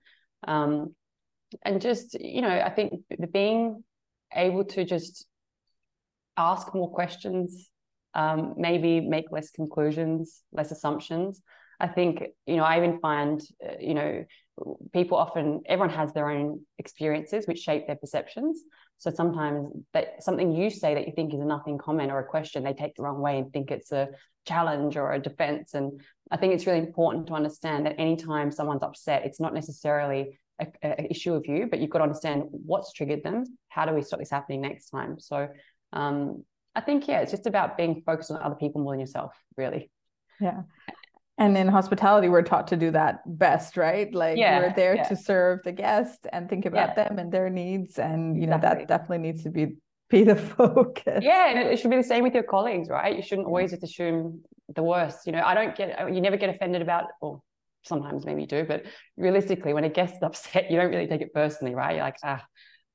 Um, 0.47 0.95
and 1.61 1.79
just 1.79 2.19
you 2.19 2.41
know, 2.41 2.49
I 2.49 2.71
think 2.71 3.03
being 3.31 3.83
able 4.33 4.63
to 4.63 4.83
just 4.83 5.27
ask 6.37 6.73
more 6.73 6.89
questions 6.89 7.69
um, 8.15 8.55
maybe 8.57 9.01
make 9.01 9.25
less 9.31 9.51
conclusions, 9.51 10.41
less 10.51 10.72
assumptions. 10.72 11.41
I 11.79 11.88
think, 11.88 12.24
you 12.48 12.55
know, 12.55 12.63
I 12.63 12.77
even 12.77 13.00
find, 13.00 13.41
uh, 13.63 13.74
you 13.79 13.93
know, 13.93 14.25
people 14.93 15.17
often, 15.17 15.62
everyone 15.65 15.93
has 15.93 16.13
their 16.13 16.29
own 16.29 16.62
experiences 16.77 17.45
which 17.45 17.60
shape 17.60 17.86
their 17.86 17.98
perceptions. 17.98 18.63
So 18.98 19.12
sometimes 19.12 19.67
that 19.93 20.24
something 20.24 20.53
you 20.53 20.69
say 20.69 20.93
that 20.93 21.05
you 21.05 21.13
think 21.13 21.34
is 21.34 21.41
a 21.41 21.45
nothing 21.45 21.77
comment 21.77 22.12
or 22.12 22.19
a 22.19 22.25
question, 22.25 22.63
they 22.63 22.74
take 22.74 22.95
the 22.95 23.03
wrong 23.03 23.19
way 23.19 23.38
and 23.38 23.51
think 23.51 23.69
it's 23.69 23.91
a 23.91 24.07
challenge 24.48 24.95
or 24.95 25.12
a 25.12 25.19
defense. 25.19 25.74
And 25.74 26.00
I 26.31 26.38
think 26.38 26.53
it's 26.53 26.65
really 26.65 26.79
important 26.79 27.27
to 27.27 27.34
understand 27.34 27.86
that 27.86 28.00
anytime 28.00 28.51
someone's 28.51 28.84
upset, 28.84 29.25
it's 29.25 29.41
not 29.41 29.53
necessarily 29.53 30.39
a, 30.60 30.67
a 30.81 31.12
issue 31.12 31.34
of 31.34 31.45
you, 31.45 31.67
but 31.69 31.79
you've 31.79 31.89
got 31.89 31.98
to 31.98 32.05
understand 32.05 32.43
what's 32.50 32.93
triggered 32.93 33.24
them. 33.24 33.43
How 33.67 33.86
do 33.86 33.93
we 33.93 34.01
stop 34.01 34.19
this 34.19 34.29
happening 34.29 34.62
next 34.62 34.89
time? 34.89 35.19
So 35.19 35.50
um, 35.91 36.45
I 36.75 36.82
think, 36.82 37.08
yeah, 37.08 37.22
it's 37.22 37.32
just 37.32 37.48
about 37.48 37.77
being 37.77 38.01
focused 38.05 38.32
on 38.32 38.41
other 38.41 38.55
people 38.55 38.82
more 38.82 38.94
than 38.94 39.00
yourself, 39.00 39.34
really. 39.58 39.89
Yeah. 40.39 40.63
And 41.38 41.58
in 41.58 41.67
hospitality, 41.67 42.29
we're 42.29 42.44
taught 42.44 42.67
to 42.67 42.77
do 42.77 42.91
that 42.91 43.20
best, 43.25 43.75
right? 43.75 44.13
Like 44.13 44.38
yeah, 44.38 44.60
we're 44.60 44.74
there 44.74 44.96
yeah. 44.96 45.03
to 45.03 45.15
serve 45.15 45.60
the 45.63 45.74
guest 45.74 46.27
and 46.32 46.50
think 46.50 46.65
about 46.65 46.94
yeah. 46.98 47.10
them 47.10 47.20
and 47.20 47.32
their 47.32 47.50
needs. 47.50 48.00
And, 48.00 48.39
you 48.39 48.48
know, 48.48 48.58
that 48.58 48.88
definitely 48.88 49.17
needs 49.20 49.44
to 49.44 49.50
be 49.50 49.75
be 50.10 50.24
the 50.24 50.36
focus. 50.58 51.24
Yeah, 51.24 51.50
and 51.50 51.60
it 51.60 51.79
should 51.79 51.89
be 51.89 51.98
the 51.98 52.03
same 52.03 52.24
with 52.24 52.34
your 52.34 52.44
colleagues, 52.44 52.89
right? 52.89 53.15
You 53.15 53.22
shouldn't 53.22 53.48
always 53.48 53.72
just 53.72 53.84
assume 53.84 54.44
the 54.74 54.84
worst. 54.84 55.25
You 55.25 55.34
know, 55.34 55.41
I 55.44 55.53
don't 55.53 55.75
get 55.75 56.13
you 56.13 56.22
never 56.22 56.38
get 56.38 56.50
offended 56.50 56.82
about 56.82 57.05
or 57.22 57.41
sometimes 57.84 58.25
maybe 58.25 58.41
you 58.41 58.48
do, 58.48 58.63
but 58.63 58.86
realistically, 59.17 59.74
when 59.74 59.84
a 59.84 59.89
guest's 59.89 60.22
upset, 60.22 60.72
you 60.72 60.77
don't 60.77 60.89
really 60.89 61.08
take 61.08 61.22
it 61.22 61.34
personally, 61.34 61.75
right? 61.75 61.96
You're 61.96 62.03
like, 62.03 62.17
ah, 62.24 62.44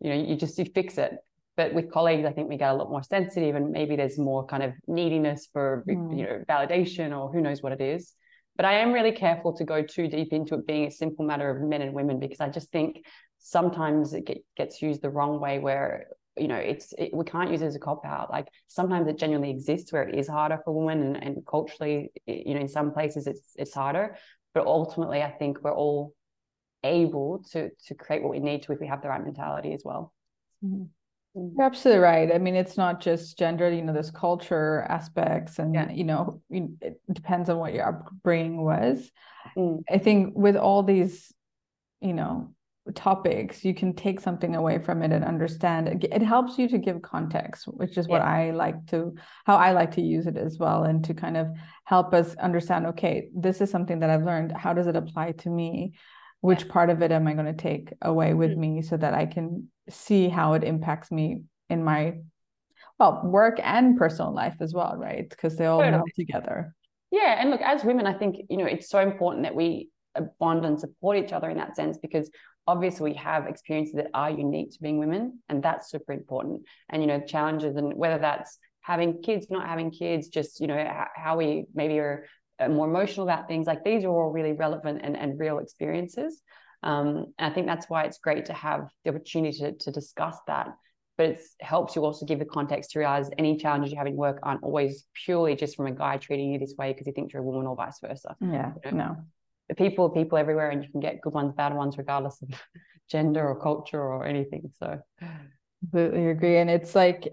you 0.01 0.11
know, 0.11 0.17
you 0.17 0.37
just 0.37 0.59
you 0.59 0.65
fix 0.75 0.99
it. 0.99 1.13
But 1.61 1.75
with 1.75 1.93
colleagues, 1.93 2.25
I 2.25 2.33
think 2.33 2.49
we 2.49 2.57
get 2.57 2.71
a 2.71 2.75
lot 2.75 2.89
more 2.89 3.03
sensitive, 3.03 3.55
and 3.55 3.71
maybe 3.71 3.95
there's 3.95 4.19
more 4.19 4.47
kind 4.47 4.63
of 4.63 4.73
neediness 4.87 5.47
for 5.53 5.85
mm. 5.87 6.17
you 6.17 6.25
know 6.25 6.43
validation 6.49 7.15
or 7.15 7.31
who 7.31 7.43
knows 7.43 7.63
what 7.63 7.73
it 7.73 7.83
is. 7.83 8.15
But 8.57 8.65
I 8.65 8.79
am 8.79 8.95
really 8.95 9.13
careful 9.13 9.55
to 9.59 9.65
go 9.65 9.83
too 9.83 10.09
deep 10.09 10.33
into 10.33 10.55
it 10.55 10.67
being 10.67 10.87
a 10.87 10.91
simple 10.91 11.27
matter 11.27 11.51
of 11.51 11.61
men 11.61 11.83
and 11.83 11.93
women 11.93 12.19
because 12.19 12.41
I 12.41 12.49
just 12.49 12.73
think 12.73 13.05
sometimes 13.41 14.15
it 14.15 14.25
get, 14.25 14.39
gets 14.57 14.81
used 14.81 15.03
the 15.03 15.11
wrong 15.11 15.39
way 15.39 15.59
where 15.59 16.07
you 16.39 16.49
know 16.49 16.57
it's 16.57 16.95
it, 16.97 17.13
we 17.13 17.27
can't 17.27 17.51
use 17.51 17.61
it 17.61 17.67
as 17.67 17.77
a 17.77 17.79
cop 17.79 18.07
out 18.07 18.31
like 18.31 18.49
sometimes 18.69 19.07
it 19.07 19.19
genuinely 19.19 19.51
exists 19.51 19.93
where 19.93 20.09
it 20.09 20.15
is 20.15 20.29
harder 20.29 20.61
for 20.65 20.73
women 20.73 21.15
and, 21.15 21.23
and 21.23 21.47
culturally 21.47 22.11
you 22.27 22.55
know 22.55 22.61
in 22.61 22.69
some 22.69 22.91
places 22.91 23.27
it's 23.27 23.49
it's 23.57 23.75
harder 23.75 24.17
but 24.55 24.65
ultimately 24.65 25.21
i 25.21 25.31
think 25.31 25.63
we're 25.63 25.75
all 25.75 26.15
able 26.85 27.45
to 27.51 27.69
to 27.87 27.95
create 27.95 28.23
what 28.23 28.31
we 28.31 28.39
need 28.39 28.63
to 28.63 28.73
if 28.73 28.81
we 28.81 28.87
have 28.87 29.03
the 29.03 29.09
right 29.09 29.25
mentality 29.25 29.75
as 29.75 29.83
well 29.85 30.15
mm-hmm. 30.65 30.85
You're 31.35 31.63
absolutely 31.63 32.03
right. 32.03 32.33
I 32.35 32.39
mean, 32.39 32.57
it's 32.57 32.77
not 32.77 33.01
just 33.01 33.39
gender, 33.39 33.71
you 33.71 33.83
know, 33.83 33.93
there's 33.93 34.11
culture 34.11 34.85
aspects 34.89 35.59
and, 35.59 35.75
yeah. 35.75 35.91
you 35.91 36.05
know, 36.05 36.43
it 36.51 37.01
depends 37.13 37.49
on 37.49 37.59
what 37.59 37.73
your 37.73 37.87
upbringing 37.87 38.63
was. 38.65 39.11
Mm. 39.57 39.83
I 39.89 39.99
think 39.99 40.33
with 40.35 40.57
all 40.57 40.83
these, 40.83 41.33
you 42.01 42.15
know, 42.15 42.53
topics, 42.95 43.65
you 43.65 43.75
can 43.75 43.95
take 43.95 44.19
something 44.21 44.57
away 44.57 44.79
from 44.79 45.03
it 45.03 45.13
and 45.13 45.25
understand 45.25 45.87
it. 45.87 46.09
It 46.11 46.23
helps 46.23 46.59
you 46.59 46.69
to 46.69 46.79
give 46.79 47.03
context, 47.03 47.67
which 47.67 47.97
is 47.97 48.09
what. 48.09 48.23
I 48.23 48.51
like 48.51 48.87
to, 48.87 49.15
how 49.45 49.57
I 49.57 49.71
like 49.73 49.93
to 49.93 50.01
use 50.01 50.27
it 50.27 50.37
as 50.37 50.59
well, 50.59 50.83
and 50.85 51.05
to 51.05 51.15
kind 51.15 51.37
of 51.37 51.49
help 51.85 52.13
us 52.13 52.35
understand, 52.37 52.87
okay, 52.87 53.29
this 53.35 53.61
is 53.61 53.71
something 53.71 54.01
that 54.01 54.11
I've 54.11 54.25
learned. 54.25 54.51
How 54.53 54.73
does 54.73 54.89
it 54.89 54.97
apply 54.97 55.33
to 55.33 55.51
me? 55.51 55.93
Which 56.41 56.65
yeah. 56.65 56.73
part 56.73 56.91
of 56.91 57.03
it 57.03 57.13
am 57.13 57.27
I 57.27 57.35
going 57.35 57.47
to 57.47 57.53
take 57.53 57.93
away 58.01 58.35
with 58.35 58.53
mm. 58.53 58.59
me 58.59 58.83
so 58.83 58.97
that 58.97 59.15
I 59.15 59.27
can 59.27 59.69
see 59.89 60.29
how 60.29 60.55
it 60.55 60.65
impacts 60.65 61.11
me 61.11 61.43
in 61.69 61.85
my 61.85 62.15
well 62.99 63.23
work 63.25 63.59
and 63.63 63.97
personal 63.97 64.33
life 64.33 64.57
as 64.61 64.75
well 64.75 64.95
right 64.97 65.29
because 65.29 65.57
they 65.57 65.67
all 65.67 65.81
totally. 65.81 66.13
together 66.15 66.75
yeah 67.11 67.37
and 67.41 67.51
look 67.51 67.63
as 67.63 67.83
women 67.83 68.07
i 68.07 68.13
think 68.13 68.37
you 68.49 68.57
know 68.57 68.67
it's 68.67 68.89
so 68.89 69.01
important 69.01 69.45
that 69.45 69.55
we 69.55 69.89
uh, 70.15 70.23
bond 70.39 70.65
and 70.65 70.79
support 70.79 71.17
each 71.17 71.33
other 71.33 71.51
in 71.51 71.57
that 71.57 71.75
sense 71.75 71.99
because 71.99 72.31
obviously 72.67 73.11
we 73.11 73.17
have 73.17 73.47
experiences 73.47 73.95
that 73.95 74.09
are 74.15 74.31
unique 74.31 74.71
to 74.71 74.81
being 74.81 74.99
women 74.99 75.41
and 75.49 75.63
that's 75.63 75.91
super 75.91 76.13
important 76.13 76.63
and 76.91 77.03
you 77.03 77.09
know 77.09 77.21
challenges 77.21 77.77
and 77.77 77.95
whether 77.95 78.19
that's 78.19 78.59
having 78.83 79.23
kids 79.23 79.47
not 79.51 79.67
having 79.67 79.91
kids 79.91 80.29
just 80.29 80.61
you 80.61 80.67
know 80.67 81.05
how 81.15 81.37
we 81.37 81.65
maybe 81.75 81.99
are 81.99 82.27
more 82.69 82.89
emotional 82.89 83.27
about 83.27 83.49
things 83.49 83.67
like 83.67 83.85
these 83.85 84.05
are 84.05 84.11
all 84.11 84.31
really 84.31 84.53
relevant 84.53 85.01
and, 85.03 85.17
and 85.17 85.39
real 85.39 85.59
experiences 85.59 86.43
um, 86.83 87.33
and 87.39 87.51
I 87.51 87.55
think 87.55 87.67
that's 87.67 87.89
why 87.89 88.05
it's 88.05 88.19
great 88.19 88.47
to 88.47 88.53
have 88.53 88.89
the 89.05 89.11
opportunity 89.11 89.59
to, 89.59 89.73
to 89.73 89.91
discuss 89.91 90.37
that. 90.47 90.69
But 91.19 91.27
it 91.31 91.41
helps 91.61 91.95
you 91.95 92.05
also 92.05 92.25
give 92.25 92.39
the 92.39 92.47
context 92.47 92.93
to 92.93 92.99
realize 92.99 93.29
any 93.37 93.59
challenges 93.59 93.93
you 93.93 93.99
have 93.99 94.07
in 94.07 94.17
work 94.17 94.39
aren't 94.43 94.63
always 94.63 95.05
purely 95.13 95.55
just 95.55 95.77
from 95.77 95.87
a 95.87 95.93
guy 95.93 96.17
treating 96.17 96.51
you 96.51 96.59
this 96.59 96.75
way 96.79 96.93
because 96.93 97.07
he 97.07 97.13
thinks 97.13 97.35
you're 97.35 97.43
a 97.43 97.45
woman 97.45 97.67
or 97.67 97.77
vice 97.77 97.99
versa. 98.01 98.35
Yeah, 98.41 98.73
you 98.85 98.93
know? 98.93 98.97
no. 98.97 99.17
The 99.69 99.75
people 99.75 100.07
are 100.07 100.11
people 100.11 100.39
everywhere, 100.39 100.71
and 100.71 100.83
you 100.83 100.91
can 100.91 101.01
get 101.01 101.21
good 101.21 101.35
ones, 101.35 101.53
bad 101.55 101.75
ones, 101.75 101.97
regardless 101.99 102.41
of 102.43 102.49
gender 103.11 103.47
or 103.47 103.61
culture 103.61 104.03
or 104.03 104.25
anything. 104.25 104.73
So, 104.79 104.99
completely 105.81 106.29
agree. 106.29 106.57
And 106.57 106.71
it's 106.71 106.95
like, 106.95 107.33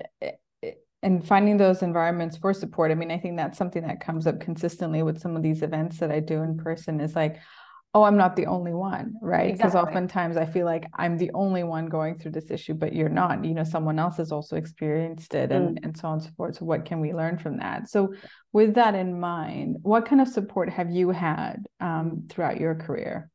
and 1.04 1.26
finding 1.26 1.58
those 1.58 1.84
environments 1.84 2.38
for 2.38 2.54
support. 2.54 2.92
I 2.92 2.96
mean, 2.96 3.12
I 3.12 3.20
think 3.20 3.38
that's 3.38 3.58
something 3.58 3.86
that 3.86 4.02
comes 4.02 4.28
up 4.28 4.40
consistently 4.40 5.04
with 5.04 5.20
some 5.20 5.36
of 5.36 5.44
these 5.44 5.62
events 5.62 6.00
that 6.00 6.12
I 6.12 6.20
do 6.20 6.42
in 6.42 6.58
person. 6.58 7.00
Is 7.00 7.16
like, 7.16 7.38
oh 7.94 8.04
i'm 8.04 8.18
not 8.18 8.36
the 8.36 8.46
only 8.46 8.74
one 8.74 9.16
right 9.22 9.54
because 9.54 9.74
exactly. 9.74 9.90
oftentimes 9.90 10.38
i 10.38 10.46
feel 10.46 10.66
like 10.66 10.86
i'm 10.96 11.18
the 11.18 11.32
only 11.34 11.64
one 11.64 11.88
going 11.88 12.16
through 12.18 12.32
this 12.32 12.52
issue 12.52 12.74
but 12.74 12.94
you're 12.94 13.10
not 13.10 13.44
you 13.44 13.54
know 13.54 13.64
someone 13.64 13.98
else 13.98 14.18
has 14.18 14.32
also 14.32 14.56
experienced 14.56 15.34
it 15.34 15.52
and, 15.52 15.78
mm. 15.78 15.84
and 15.84 15.98
so 15.98 16.08
on 16.08 16.16
and 16.16 16.24
so 16.24 16.30
forth 16.38 16.56
so 16.58 16.66
what 16.66 16.86
can 16.86 17.00
we 17.00 17.14
learn 17.14 17.38
from 17.38 17.58
that 17.58 17.90
so 17.90 18.14
with 18.54 18.76
that 18.76 18.94
in 18.94 19.20
mind 19.20 19.78
what 19.82 20.06
kind 20.06 20.22
of 20.22 20.28
support 20.28 20.70
have 20.70 20.92
you 20.92 21.10
had 21.10 21.66
um, 21.80 22.28
throughout 22.30 22.60
your 22.60 22.76
career 22.76 23.30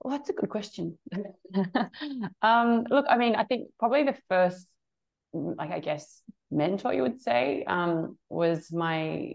well 0.00 0.16
that's 0.16 0.30
a 0.30 0.34
good 0.34 0.50
question 0.50 0.96
um, 2.42 2.84
look 2.90 3.06
i 3.08 3.16
mean 3.16 3.34
i 3.34 3.44
think 3.44 3.68
probably 3.78 4.04
the 4.04 4.16
first 4.28 4.68
like 5.34 5.70
i 5.70 5.80
guess 5.80 6.22
mentor 6.50 6.94
you 6.94 7.02
would 7.02 7.20
say 7.20 7.64
um, 7.66 8.16
was 8.28 8.72
my 8.72 9.34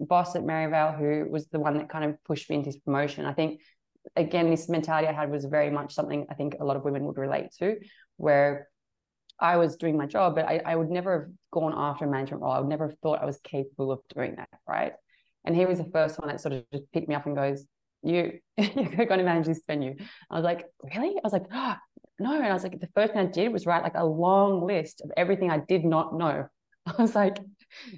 boss 0.00 0.34
at 0.34 0.44
Merivale 0.44 0.92
who 0.92 1.26
was 1.30 1.46
the 1.48 1.60
one 1.60 1.76
that 1.78 1.88
kind 1.88 2.04
of 2.04 2.22
pushed 2.24 2.48
me 2.48 2.56
into 2.56 2.70
this 2.70 2.80
promotion. 2.80 3.26
I 3.26 3.34
think 3.34 3.60
again, 4.16 4.50
this 4.50 4.68
mentality 4.68 5.08
I 5.08 5.12
had 5.12 5.30
was 5.30 5.44
very 5.44 5.70
much 5.70 5.94
something 5.94 6.26
I 6.30 6.34
think 6.34 6.56
a 6.60 6.64
lot 6.64 6.76
of 6.76 6.84
women 6.84 7.04
would 7.04 7.18
relate 7.18 7.50
to, 7.58 7.76
where 8.16 8.68
I 9.40 9.56
was 9.56 9.76
doing 9.76 9.96
my 9.96 10.06
job, 10.06 10.34
but 10.34 10.44
I, 10.44 10.60
I 10.64 10.76
would 10.76 10.90
never 10.90 11.20
have 11.20 11.30
gone 11.50 11.72
after 11.74 12.04
a 12.04 12.08
management 12.10 12.42
role. 12.42 12.52
I 12.52 12.60
would 12.60 12.68
never 12.68 12.88
have 12.88 12.98
thought 12.98 13.22
I 13.22 13.26
was 13.26 13.38
capable 13.42 13.90
of 13.90 14.00
doing 14.14 14.36
that, 14.36 14.48
right? 14.68 14.92
And 15.44 15.56
he 15.56 15.66
was 15.66 15.78
the 15.78 15.90
first 15.92 16.18
one 16.18 16.28
that 16.28 16.40
sort 16.40 16.54
of 16.54 16.64
just 16.72 16.90
picked 16.92 17.08
me 17.08 17.14
up 17.14 17.26
and 17.26 17.34
goes, 17.34 17.64
"You, 18.02 18.38
you're 18.56 19.06
going 19.06 19.18
to 19.18 19.24
manage 19.24 19.46
this 19.46 19.62
venue." 19.66 19.96
I 20.30 20.34
was 20.34 20.44
like, 20.44 20.66
"Really?" 20.94 21.16
I 21.16 21.20
was 21.22 21.32
like, 21.32 21.46
oh, 21.52 21.76
"No," 22.18 22.34
and 22.34 22.46
I 22.46 22.52
was 22.52 22.62
like, 22.62 22.80
"The 22.80 22.88
first 22.94 23.12
thing 23.12 23.22
I 23.22 23.30
did 23.30 23.52
was 23.52 23.66
write 23.66 23.82
like 23.82 23.96
a 23.96 24.04
long 24.04 24.66
list 24.66 25.00
of 25.02 25.10
everything 25.16 25.50
I 25.50 25.58
did 25.58 25.84
not 25.84 26.16
know." 26.16 26.48
I 26.86 27.00
was 27.00 27.14
like, 27.14 27.38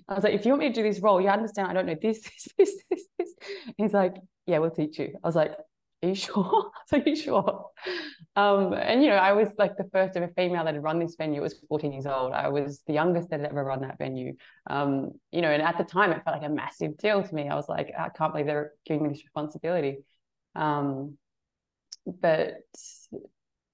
I 0.08 0.14
was 0.14 0.24
like, 0.24 0.34
if 0.34 0.44
you 0.44 0.52
want 0.52 0.60
me 0.62 0.68
to 0.68 0.74
do 0.74 0.82
this 0.82 1.00
role, 1.00 1.20
you 1.20 1.28
understand 1.28 1.68
I 1.68 1.72
don't 1.72 1.86
know 1.86 1.96
this, 2.00 2.20
this, 2.22 2.48
this, 2.58 2.82
this, 2.90 3.04
this. 3.18 3.34
he's 3.76 3.92
like, 3.92 4.14
yeah, 4.46 4.58
we'll 4.58 4.70
teach 4.70 4.98
you. 4.98 5.12
I 5.22 5.26
was 5.26 5.36
like, 5.36 5.52
are 6.02 6.08
you 6.08 6.14
sure? 6.14 6.70
are 6.92 6.98
you 6.98 7.16
sure? 7.16 7.70
Um, 8.36 8.72
and 8.74 9.02
you 9.02 9.08
know, 9.08 9.16
I 9.16 9.32
was 9.32 9.48
like 9.58 9.76
the 9.76 9.88
first 9.92 10.16
ever 10.16 10.30
female 10.36 10.64
that 10.64 10.74
had 10.74 10.82
run 10.82 10.98
this 10.98 11.16
venue. 11.16 11.40
It 11.40 11.42
was 11.42 11.56
14 11.68 11.92
years 11.92 12.06
old. 12.06 12.32
I 12.32 12.48
was 12.48 12.82
the 12.86 12.92
youngest 12.92 13.30
that 13.30 13.40
had 13.40 13.50
ever 13.50 13.64
run 13.64 13.80
that 13.80 13.98
venue. 13.98 14.34
Um, 14.68 15.12
you 15.32 15.40
know, 15.40 15.50
and 15.50 15.62
at 15.62 15.78
the 15.78 15.84
time 15.84 16.12
it 16.12 16.22
felt 16.24 16.40
like 16.40 16.48
a 16.48 16.52
massive 16.52 16.96
deal 16.98 17.22
to 17.22 17.34
me. 17.34 17.48
I 17.48 17.54
was 17.54 17.68
like, 17.68 17.92
I 17.98 18.10
can't 18.10 18.32
believe 18.32 18.46
they're 18.46 18.72
giving 18.84 19.04
me 19.04 19.08
this 19.10 19.24
responsibility. 19.24 19.98
Um, 20.54 21.16
but 22.06 22.58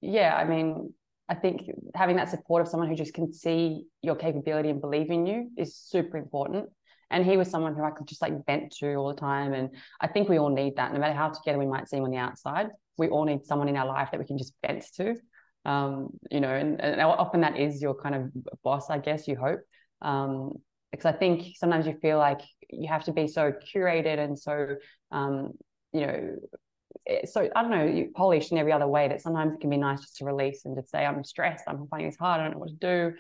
yeah, 0.03 0.37
I 0.37 0.45
mean, 0.45 0.93
I 1.29 1.35
think 1.35 1.62
having 1.95 2.17
that 2.17 2.29
support 2.29 2.61
of 2.61 2.69
someone 2.69 2.88
who 2.88 2.97
just 2.97 3.15
can 3.15 3.33
see 3.33 3.87
your 4.03 4.17
capability 4.17 4.69
and 4.69 4.81
believe 4.81 5.11
in 5.11 5.25
you 5.25 5.51
is 5.57 5.77
super 5.77 6.19
important. 6.19 6.67
And 7.11 7.25
he 7.25 7.37
was 7.37 7.49
someone 7.49 7.75
who 7.75 7.85
I 7.85 7.91
could 7.91 8.09
just 8.09 8.21
like 8.21 8.45
vent 8.45 8.73
to 8.81 8.95
all 8.95 9.09
the 9.09 9.21
time. 9.21 9.53
And 9.55 9.71
I 10.01 10.09
think 10.09 10.29
we 10.29 10.38
all 10.38 10.51
need 10.51 10.77
that, 10.77 10.93
no 10.93 10.99
matter 10.99 11.15
how 11.15 11.29
together 11.29 11.59
we 11.59 11.67
might 11.67 11.88
seem 11.88 12.03
on 12.05 12.11
the 12.11 12.17
outside. 12.17 12.69
We 12.99 13.09
all 13.09 13.25
need 13.25 13.45
someone 13.45 13.69
in 13.69 13.77
our 13.77 13.87
life 13.87 14.11
that 14.11 14.21
we 14.21 14.27
can 14.27 14.38
just 14.38 14.55
vent 14.67 14.85
to. 14.97 15.15
Um, 15.65 16.09
you 16.31 16.41
know, 16.41 16.49
and, 16.49 16.81
and 16.81 17.01
often 17.01 17.43
that 17.43 17.59
is 17.59 17.81
your 17.81 17.95
kind 17.95 18.15
of 18.15 18.31
boss, 18.65 18.91
I 18.91 18.99
guess, 18.99 19.29
you 19.29 19.37
hope. 19.37 19.61
Um, 20.01 20.55
because 20.91 21.07
I 21.07 21.12
think 21.12 21.57
sometimes 21.57 21.87
you 21.87 21.97
feel 22.03 22.19
like 22.19 22.41
you 22.69 22.88
have 22.88 23.05
to 23.05 23.12
be 23.12 23.27
so 23.27 23.53
curated 23.75 24.19
and 24.19 24.38
so, 24.38 24.77
um, 25.11 25.53
you 25.93 26.07
know, 26.07 26.37
so 27.24 27.48
I 27.55 27.62
don't 27.62 27.70
know, 27.70 28.07
polished 28.14 28.52
in 28.52 28.59
every 28.59 28.72
other 28.72 28.87
way 28.87 29.09
that 29.09 29.20
sometimes 29.20 29.55
it 29.55 29.61
can 29.61 29.70
be 29.70 29.76
nice 29.76 30.00
just 30.00 30.16
to 30.18 30.24
release 30.24 30.64
and 30.64 30.76
just 30.76 30.90
say, 30.90 31.05
I'm 31.05 31.24
stressed, 31.24 31.64
I'm 31.66 31.87
finding 31.88 32.09
this 32.09 32.18
hard, 32.18 32.40
I 32.40 32.44
don't 32.44 32.52
know 32.52 32.59
what 32.59 32.68
to 32.68 32.74
do. 32.74 33.16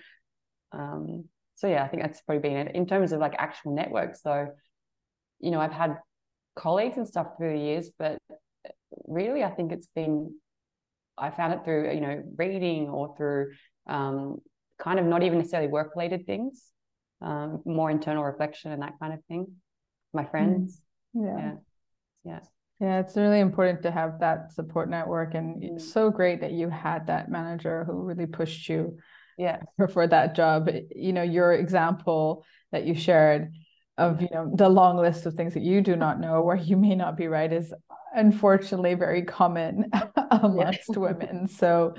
Um, 0.72 1.24
so 1.54 1.68
yeah, 1.68 1.84
I 1.84 1.88
think 1.88 2.02
that's 2.02 2.20
probably 2.22 2.48
been 2.48 2.56
it 2.56 2.74
in 2.74 2.86
terms 2.86 3.12
of 3.12 3.20
like 3.20 3.34
actual 3.38 3.74
networks. 3.74 4.22
So, 4.22 4.48
you 5.40 5.50
know, 5.50 5.60
I've 5.60 5.72
had 5.72 5.98
colleagues 6.56 6.96
and 6.96 7.06
stuff 7.06 7.36
through 7.36 7.58
the 7.58 7.64
years, 7.64 7.90
but 7.98 8.18
really, 9.06 9.44
I 9.44 9.50
think 9.50 9.72
it's 9.72 9.88
been 9.94 10.34
I 11.16 11.30
found 11.30 11.52
it 11.52 11.64
through 11.64 11.92
you 11.92 12.00
know 12.00 12.22
reading 12.36 12.88
or 12.88 13.14
through 13.16 13.52
um, 13.86 14.38
kind 14.78 14.98
of 14.98 15.04
not 15.06 15.22
even 15.22 15.38
necessarily 15.38 15.68
work 15.68 15.92
related 15.94 16.26
things, 16.26 16.64
um, 17.20 17.62
more 17.64 17.90
internal 17.90 18.24
reflection 18.24 18.72
and 18.72 18.82
that 18.82 18.94
kind 19.00 19.12
of 19.12 19.24
thing. 19.26 19.46
My 20.12 20.24
friends, 20.24 20.80
mm. 21.16 21.26
yeah. 21.26 21.44
yeah, 21.44 21.52
yeah. 22.24 22.40
Yeah, 22.82 22.98
it's 22.98 23.16
really 23.16 23.38
important 23.38 23.82
to 23.82 23.92
have 23.92 24.18
that 24.18 24.50
support 24.50 24.90
network, 24.90 25.34
and 25.34 25.62
mm. 25.62 25.76
it's 25.76 25.92
so 25.92 26.10
great 26.10 26.40
that 26.40 26.50
you 26.50 26.68
had 26.68 27.06
that 27.06 27.30
manager 27.30 27.84
who 27.84 28.02
really 28.02 28.26
pushed 28.26 28.68
you 28.68 28.98
yeah. 29.38 29.60
for 29.92 30.08
that 30.08 30.34
job. 30.34 30.68
You 30.90 31.12
know 31.12 31.22
your 31.22 31.52
example 31.52 32.44
that 32.72 32.84
you 32.84 32.96
shared 32.96 33.52
of 33.98 34.20
you 34.20 34.28
know 34.32 34.50
the 34.52 34.68
long 34.68 34.96
list 34.96 35.26
of 35.26 35.34
things 35.34 35.54
that 35.54 35.62
you 35.62 35.80
do 35.80 35.94
not 35.94 36.18
know 36.18 36.42
where 36.42 36.56
you 36.56 36.76
may 36.76 36.96
not 36.96 37.16
be 37.16 37.28
right 37.28 37.52
is 37.52 37.72
unfortunately 38.16 38.94
very 38.94 39.22
common 39.22 39.88
amongst 40.32 40.88
yeah. 40.88 40.98
women. 40.98 41.46
So 41.46 41.94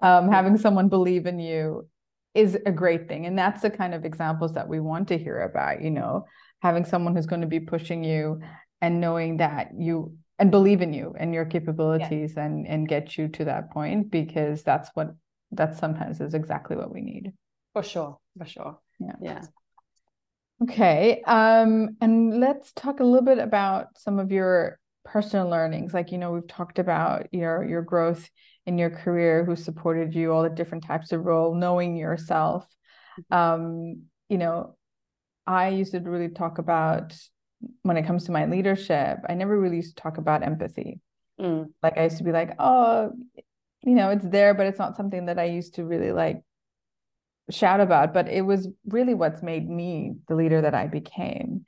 um, 0.00 0.32
having 0.32 0.58
someone 0.58 0.88
believe 0.88 1.26
in 1.26 1.38
you 1.38 1.88
is 2.34 2.58
a 2.66 2.72
great 2.72 3.06
thing 3.06 3.26
and 3.26 3.38
that's 3.38 3.62
the 3.62 3.70
kind 3.70 3.94
of 3.94 4.04
examples 4.04 4.54
that 4.54 4.66
we 4.66 4.80
want 4.80 5.06
to 5.06 5.16
hear 5.16 5.42
about 5.42 5.80
you 5.80 5.90
know 5.90 6.24
having 6.62 6.84
someone 6.84 7.14
who's 7.14 7.26
going 7.26 7.42
to 7.42 7.46
be 7.46 7.60
pushing 7.60 8.02
you 8.02 8.40
and 8.80 9.00
knowing 9.00 9.36
that 9.36 9.70
you 9.78 10.16
and 10.38 10.50
believe 10.50 10.82
in 10.82 10.92
you 10.92 11.14
and 11.18 11.32
your 11.32 11.44
capabilities 11.44 12.34
yeah. 12.36 12.44
and 12.44 12.66
and 12.66 12.88
get 12.88 13.16
you 13.16 13.28
to 13.28 13.44
that 13.44 13.70
point 13.70 14.10
because 14.10 14.62
that's 14.62 14.90
what 14.94 15.14
that 15.52 15.76
sometimes 15.76 16.20
is 16.20 16.34
exactly 16.34 16.76
what 16.76 16.92
we 16.92 17.00
need. 17.00 17.32
For 17.72 17.82
sure. 17.82 18.18
For 18.38 18.46
sure. 18.46 18.78
Yeah. 18.98 19.16
Yeah. 19.20 19.42
Okay. 20.62 21.22
Um, 21.22 21.96
and 22.00 22.40
let's 22.40 22.72
talk 22.72 23.00
a 23.00 23.04
little 23.04 23.24
bit 23.24 23.38
about 23.38 23.98
some 23.98 24.18
of 24.18 24.32
your 24.32 24.78
personal 25.04 25.48
learnings. 25.48 25.92
Like, 25.92 26.12
you 26.12 26.18
know, 26.18 26.32
we've 26.32 26.48
talked 26.48 26.78
about 26.78 27.28
your 27.32 27.64
your 27.64 27.82
growth 27.82 28.28
in 28.66 28.78
your 28.78 28.90
career, 28.90 29.44
who 29.44 29.56
supported 29.56 30.14
you, 30.14 30.32
all 30.32 30.42
the 30.42 30.48
different 30.48 30.84
types 30.84 31.12
of 31.12 31.24
role, 31.24 31.54
knowing 31.54 31.96
yourself. 31.96 32.66
Mm-hmm. 33.32 33.34
Um, 33.36 34.02
you 34.28 34.38
know, 34.38 34.76
I 35.46 35.68
used 35.68 35.92
to 35.92 36.00
really 36.00 36.30
talk 36.30 36.58
about 36.58 37.14
when 37.82 37.96
it 37.96 38.06
comes 38.06 38.24
to 38.24 38.32
my 38.32 38.46
leadership, 38.46 39.18
I 39.28 39.34
never 39.34 39.58
really 39.58 39.76
used 39.76 39.96
to 39.96 40.02
talk 40.02 40.18
about 40.18 40.42
empathy. 40.42 41.00
Mm. 41.40 41.70
Like 41.82 41.98
I 41.98 42.04
used 42.04 42.18
to 42.18 42.24
be 42.24 42.32
like, 42.32 42.54
oh, 42.58 43.12
you 43.84 43.94
know 43.94 44.10
it's 44.10 44.26
there 44.26 44.54
but 44.54 44.66
it's 44.66 44.78
not 44.78 44.96
something 44.96 45.26
that 45.26 45.38
i 45.38 45.44
used 45.44 45.74
to 45.74 45.84
really 45.84 46.12
like 46.12 46.40
shout 47.50 47.80
about 47.80 48.14
but 48.14 48.28
it 48.28 48.40
was 48.40 48.68
really 48.86 49.14
what's 49.14 49.42
made 49.42 49.68
me 49.68 50.14
the 50.28 50.34
leader 50.34 50.62
that 50.62 50.74
i 50.74 50.86
became 50.86 51.64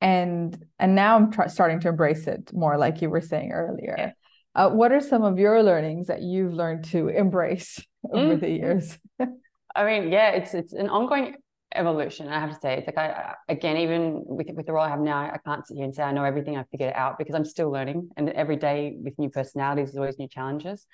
and 0.00 0.64
and 0.78 0.94
now 0.94 1.16
i'm 1.16 1.32
tr- 1.32 1.48
starting 1.48 1.80
to 1.80 1.88
embrace 1.88 2.26
it 2.26 2.52
more 2.52 2.78
like 2.78 3.02
you 3.02 3.10
were 3.10 3.20
saying 3.20 3.50
earlier 3.50 3.94
yeah. 3.98 4.12
uh, 4.54 4.70
what 4.70 4.92
are 4.92 5.00
some 5.00 5.24
of 5.24 5.38
your 5.38 5.62
learnings 5.62 6.06
that 6.06 6.22
you've 6.22 6.54
learned 6.54 6.84
to 6.84 7.08
embrace 7.08 7.84
over 8.12 8.36
mm. 8.36 8.40
the 8.40 8.50
years 8.50 8.98
i 9.74 9.84
mean 9.84 10.12
yeah 10.12 10.30
it's 10.30 10.54
it's 10.54 10.72
an 10.72 10.88
ongoing 10.88 11.34
evolution. 11.74 12.28
I 12.28 12.40
have 12.40 12.50
to 12.50 12.60
say 12.60 12.78
it's 12.78 12.86
like 12.86 12.98
i 12.98 13.34
again 13.48 13.76
even 13.76 14.22
with 14.26 14.48
with 14.54 14.66
the 14.66 14.72
role 14.72 14.84
i 14.84 14.88
have 14.88 15.00
now 15.00 15.18
i 15.18 15.38
can't 15.44 15.66
sit 15.66 15.76
here 15.76 15.84
and 15.84 15.94
say 15.94 16.02
i 16.02 16.12
know 16.12 16.24
everything. 16.24 16.56
I 16.56 16.64
figured 16.64 16.90
it 16.90 16.96
out 16.96 17.18
because 17.18 17.34
i'm 17.34 17.44
still 17.44 17.70
learning. 17.70 18.10
And 18.16 18.28
every 18.30 18.56
day 18.56 18.96
with 19.00 19.18
new 19.18 19.30
personalities 19.30 19.86
there's 19.86 19.96
always 19.96 20.18
new 20.18 20.28
challenges. 20.28 20.86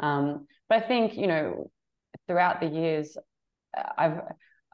Um, 0.00 0.46
but 0.68 0.82
I 0.82 0.86
think 0.86 1.16
you 1.16 1.26
know 1.26 1.70
throughout 2.26 2.60
the 2.60 2.66
years, 2.66 3.16
I've 3.96 4.20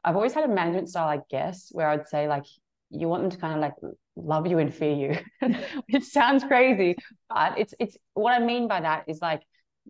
I've 0.03 0.15
always 0.15 0.33
had 0.33 0.45
a 0.45 0.53
management 0.53 0.89
style, 0.89 1.07
I 1.07 1.19
guess, 1.29 1.69
where 1.71 1.87
I'd 1.87 2.07
say 2.07 2.27
like 2.27 2.45
you 2.89 3.07
want 3.07 3.23
them 3.23 3.31
to 3.31 3.37
kind 3.37 3.53
of 3.53 3.59
like 3.59 3.73
love 4.15 4.47
you 4.47 4.57
and 4.57 4.73
fear 4.73 4.93
you, 5.41 5.55
which 5.89 6.03
sounds 6.03 6.43
crazy, 6.43 6.95
but 7.29 7.57
it's 7.57 7.73
it's 7.79 7.97
what 8.13 8.33
I 8.33 8.43
mean 8.43 8.67
by 8.67 8.81
that 8.81 9.05
is 9.07 9.21
like 9.21 9.41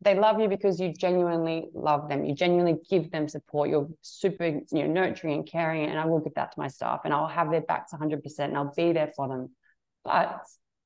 they 0.04 0.16
love 0.16 0.40
you 0.40 0.48
because 0.48 0.80
you 0.80 0.94
genuinely 0.94 1.68
love 1.74 2.10
them. 2.10 2.24
You 2.24 2.34
genuinely 2.34 2.80
give 2.90 3.12
them 3.12 3.28
support. 3.28 3.70
You're 3.70 3.90
super, 4.02 4.46
you 4.46 4.64
know, 4.72 4.88
nurturing 4.88 5.34
and 5.34 5.48
caring, 5.48 5.90
and 5.90 6.00
I 6.00 6.06
will 6.06 6.20
give 6.20 6.34
that 6.36 6.54
to 6.54 6.60
my 6.60 6.68
staff, 6.68 7.02
and 7.04 7.14
I'll 7.14 7.28
have 7.28 7.52
their 7.52 7.62
backs 7.62 7.94
100%, 7.94 8.40
and 8.40 8.58
I'll 8.58 8.74
be 8.76 8.94
there 8.94 9.12
for 9.16 9.28
them. 9.28 9.50
But 10.04 10.42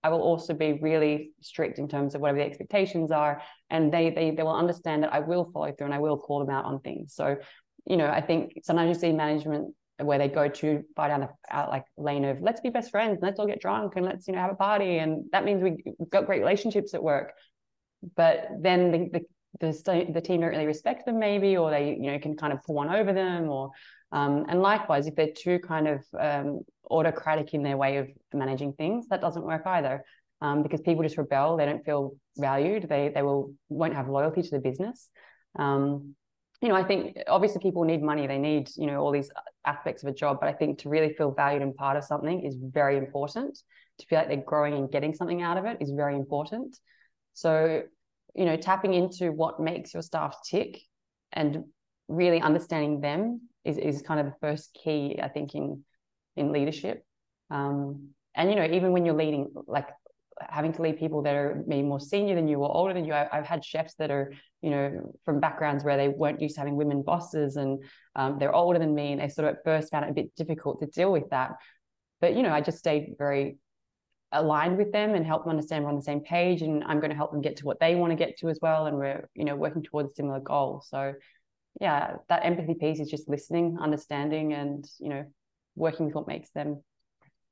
I 0.05 0.09
will 0.09 0.21
also 0.21 0.53
be 0.53 0.73
really 0.73 1.31
strict 1.41 1.79
in 1.79 1.87
terms 1.87 2.13
of 2.13 2.21
whatever 2.21 2.37
the 2.37 2.45
expectations 2.45 3.11
are, 3.11 3.41
and 3.71 3.91
they 3.91 4.11
they 4.11 4.29
they 4.31 4.43
will 4.43 4.55
understand 4.55 5.01
that 5.01 5.11
I 5.11 5.19
will 5.19 5.49
follow 5.51 5.71
through 5.71 5.85
and 5.85 5.95
I 5.95 5.99
will 5.99 6.19
call 6.19 6.39
them 6.39 6.53
out 6.53 6.65
on 6.65 6.79
things. 6.81 7.15
So, 7.15 7.37
you 7.85 7.97
know, 7.97 8.07
I 8.07 8.21
think 8.21 8.59
sometimes 8.63 8.95
you 8.95 8.99
see 8.99 9.11
management 9.13 9.73
where 9.97 10.19
they 10.19 10.27
go 10.27 10.47
to 10.47 10.83
far 10.95 11.07
down 11.07 11.21
the 11.21 11.29
out 11.49 11.69
like 11.69 11.85
lane 11.97 12.23
of 12.23 12.39
let's 12.39 12.61
be 12.61 12.69
best 12.69 12.91
friends, 12.91 13.17
let's 13.23 13.39
all 13.39 13.47
get 13.47 13.61
drunk 13.61 13.93
and 13.95 14.05
let's 14.05 14.27
you 14.27 14.35
know 14.35 14.41
have 14.41 14.51
a 14.51 14.55
party, 14.55 14.99
and 14.99 15.25
that 15.31 15.43
means 15.43 15.63
we, 15.63 15.83
have 15.99 16.09
got 16.11 16.25
great 16.27 16.41
relationships 16.41 16.93
at 16.93 17.01
work. 17.01 17.33
But 18.15 18.47
then 18.59 18.91
the, 18.91 19.19
the 19.19 19.25
the, 19.61 20.05
the 20.13 20.19
team 20.19 20.41
don't 20.41 20.49
really 20.49 20.65
respect 20.65 21.05
them 21.05 21.17
maybe 21.17 21.55
or 21.55 21.71
they 21.71 21.91
you 21.91 22.11
know 22.11 22.19
can 22.19 22.35
kind 22.35 22.51
of 22.51 22.61
pull 22.63 22.75
one 22.75 22.89
over 22.89 23.13
them 23.13 23.47
or 23.49 23.71
um, 24.11 24.45
and 24.49 24.61
likewise 24.61 25.07
if 25.07 25.15
they're 25.15 25.31
too 25.31 25.59
kind 25.59 25.87
of 25.87 26.03
um, 26.19 26.59
autocratic 26.91 27.53
in 27.53 27.63
their 27.63 27.77
way 27.77 27.97
of 27.97 28.09
managing 28.33 28.73
things 28.73 29.07
that 29.07 29.21
doesn't 29.21 29.43
work 29.43 29.63
either. 29.65 30.03
Um, 30.41 30.61
because 30.61 30.81
people 30.81 31.01
just 31.03 31.17
rebel 31.17 31.55
they 31.55 31.65
don't 31.65 31.85
feel 31.85 32.17
valued 32.37 32.89
they 32.89 33.09
they 33.15 33.21
will 33.21 33.53
won't 33.69 33.95
have 33.95 34.09
loyalty 34.09 34.41
to 34.41 34.49
the 34.49 34.59
business. 34.59 35.09
Um, 35.57 36.15
you 36.61 36.69
know 36.69 36.75
i 36.75 36.83
think 36.83 37.17
obviously 37.27 37.59
people 37.61 37.83
need 37.83 38.01
money 38.01 38.27
they 38.27 38.37
need 38.37 38.69
you 38.75 38.87
know 38.87 39.01
all 39.01 39.11
these 39.11 39.29
aspects 39.65 40.03
of 40.03 40.09
a 40.09 40.13
job 40.13 40.37
but 40.39 40.47
i 40.47 40.53
think 40.53 40.79
to 40.79 40.89
really 40.89 41.13
feel 41.13 41.31
valued 41.31 41.61
and 41.61 41.75
part 41.75 41.97
of 41.97 42.03
something 42.03 42.45
is 42.45 42.55
very 42.59 42.97
important. 42.97 43.57
To 43.99 44.05
feel 44.07 44.19
like 44.19 44.27
they're 44.27 44.37
growing 44.37 44.73
and 44.73 44.91
getting 44.91 45.13
something 45.13 45.41
out 45.41 45.57
of 45.57 45.65
it 45.65 45.77
is 45.79 45.91
very 45.91 46.15
important. 46.15 46.77
So 47.33 47.83
you 48.35 48.45
know 48.45 48.55
tapping 48.55 48.93
into 48.93 49.31
what 49.31 49.59
makes 49.59 49.93
your 49.93 50.03
staff 50.03 50.37
tick 50.49 50.81
and 51.33 51.63
really 52.07 52.39
understanding 52.41 53.01
them 53.01 53.41
is, 53.63 53.77
is 53.77 54.01
kind 54.01 54.19
of 54.19 54.27
the 54.27 54.35
first 54.39 54.77
key 54.81 55.19
i 55.21 55.27
think 55.27 55.55
in 55.55 55.83
in 56.35 56.51
leadership. 56.51 57.05
Um, 57.49 58.09
and 58.35 58.49
you 58.49 58.55
know 58.55 58.65
even 58.65 58.91
when 58.91 59.05
you're 59.05 59.15
leading 59.15 59.51
like 59.67 59.87
having 60.49 60.73
to 60.73 60.81
lead 60.81 60.99
people 60.99 61.21
that 61.21 61.35
are 61.35 61.63
maybe 61.65 61.87
more 61.87 61.99
senior 61.99 62.35
than 62.35 62.47
you 62.47 62.57
or 62.57 62.75
older 62.75 62.93
than 62.93 63.05
you 63.05 63.13
I, 63.13 63.29
have 63.31 63.45
had 63.45 63.63
chefs 63.63 63.95
that 63.95 64.11
are 64.11 64.33
you 64.61 64.69
know 64.69 65.13
from 65.23 65.39
backgrounds 65.39 65.85
where 65.85 65.95
they 65.95 66.09
weren't 66.09 66.41
used 66.41 66.55
to 66.55 66.61
having 66.61 66.75
women 66.75 67.03
bosses 67.03 67.55
and 67.55 67.81
um, 68.15 68.37
they're 68.37 68.53
older 68.53 68.79
than 68.79 68.93
me 68.93 69.13
and 69.13 69.21
they 69.21 69.29
sort 69.29 69.47
of 69.47 69.55
at 69.55 69.63
first 69.63 69.91
found 69.91 70.05
it 70.05 70.11
a 70.11 70.13
bit 70.13 70.35
difficult 70.35 70.81
to 70.81 70.87
deal 70.87 71.11
with 71.11 71.29
that. 71.29 71.51
But 72.19 72.35
you 72.35 72.43
know 72.43 72.51
i 72.51 72.61
just 72.61 72.79
stayed 72.79 73.15
very 73.17 73.57
aligned 74.31 74.77
with 74.77 74.91
them 74.91 75.13
and 75.13 75.25
help 75.25 75.43
them 75.43 75.51
understand 75.51 75.83
we're 75.83 75.89
on 75.89 75.95
the 75.95 76.01
same 76.01 76.19
page 76.19 76.61
and 76.61 76.83
I'm 76.83 76.99
going 76.99 77.11
to 77.11 77.15
help 77.15 77.31
them 77.31 77.41
get 77.41 77.57
to 77.57 77.65
what 77.65 77.79
they 77.79 77.95
want 77.95 78.11
to 78.11 78.15
get 78.15 78.37
to 78.39 78.49
as 78.49 78.59
well 78.61 78.85
and 78.87 78.97
we're 78.97 79.29
you 79.33 79.45
know 79.45 79.55
working 79.55 79.83
towards 79.83 80.11
a 80.11 80.15
similar 80.15 80.39
goal. 80.39 80.83
So 80.85 81.13
yeah 81.81 82.15
that 82.29 82.45
empathy 82.45 82.73
piece 82.73 82.99
is 82.99 83.09
just 83.09 83.29
listening 83.29 83.77
understanding 83.81 84.53
and 84.53 84.87
you 84.99 85.09
know 85.09 85.25
working 85.75 86.05
with 86.05 86.15
what 86.15 86.27
makes 86.27 86.49
them 86.51 86.81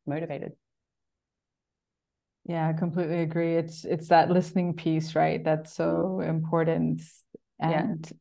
motivated. 0.05 0.53
Yeah 2.45 2.67
i 2.67 2.73
completely 2.73 3.21
agree. 3.21 3.55
It's 3.55 3.85
it's 3.85 4.09
that 4.09 4.29
listening 4.29 4.73
piece 4.73 5.15
right 5.15 5.43
that's 5.43 5.73
so 5.73 6.21
important. 6.21 7.01
And 7.59 8.11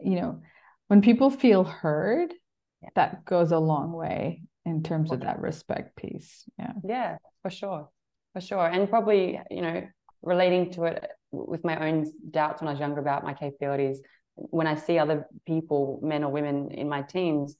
yeah. 0.00 0.10
you 0.10 0.20
know 0.20 0.42
when 0.88 1.02
people 1.02 1.30
feel 1.30 1.64
heard 1.64 2.34
yeah. 2.82 2.90
that 2.94 3.24
goes 3.24 3.52
a 3.52 3.58
long 3.58 3.92
way 3.92 4.42
in 4.66 4.82
terms 4.82 5.10
of 5.10 5.20
that 5.20 5.40
respect 5.40 5.96
piece 5.96 6.44
yeah 6.58 6.72
yeah 6.84 7.16
for 7.42 7.50
sure 7.50 7.88
for 8.34 8.40
sure 8.40 8.66
and 8.66 8.90
probably 8.90 9.40
you 9.50 9.62
know 9.62 9.82
relating 10.22 10.70
to 10.72 10.84
it 10.84 11.08
with 11.30 11.64
my 11.64 11.88
own 11.88 12.10
doubts 12.30 12.60
when 12.60 12.68
I 12.68 12.72
was 12.72 12.80
younger 12.80 13.00
about 13.00 13.24
my 13.24 13.34
capabilities, 13.34 14.00
when 14.34 14.66
I 14.66 14.74
see 14.74 14.98
other 14.98 15.26
people, 15.46 16.00
men 16.02 16.24
or 16.24 16.30
women 16.30 16.70
in 16.70 16.88
my 16.88 17.02
teams, 17.02 17.56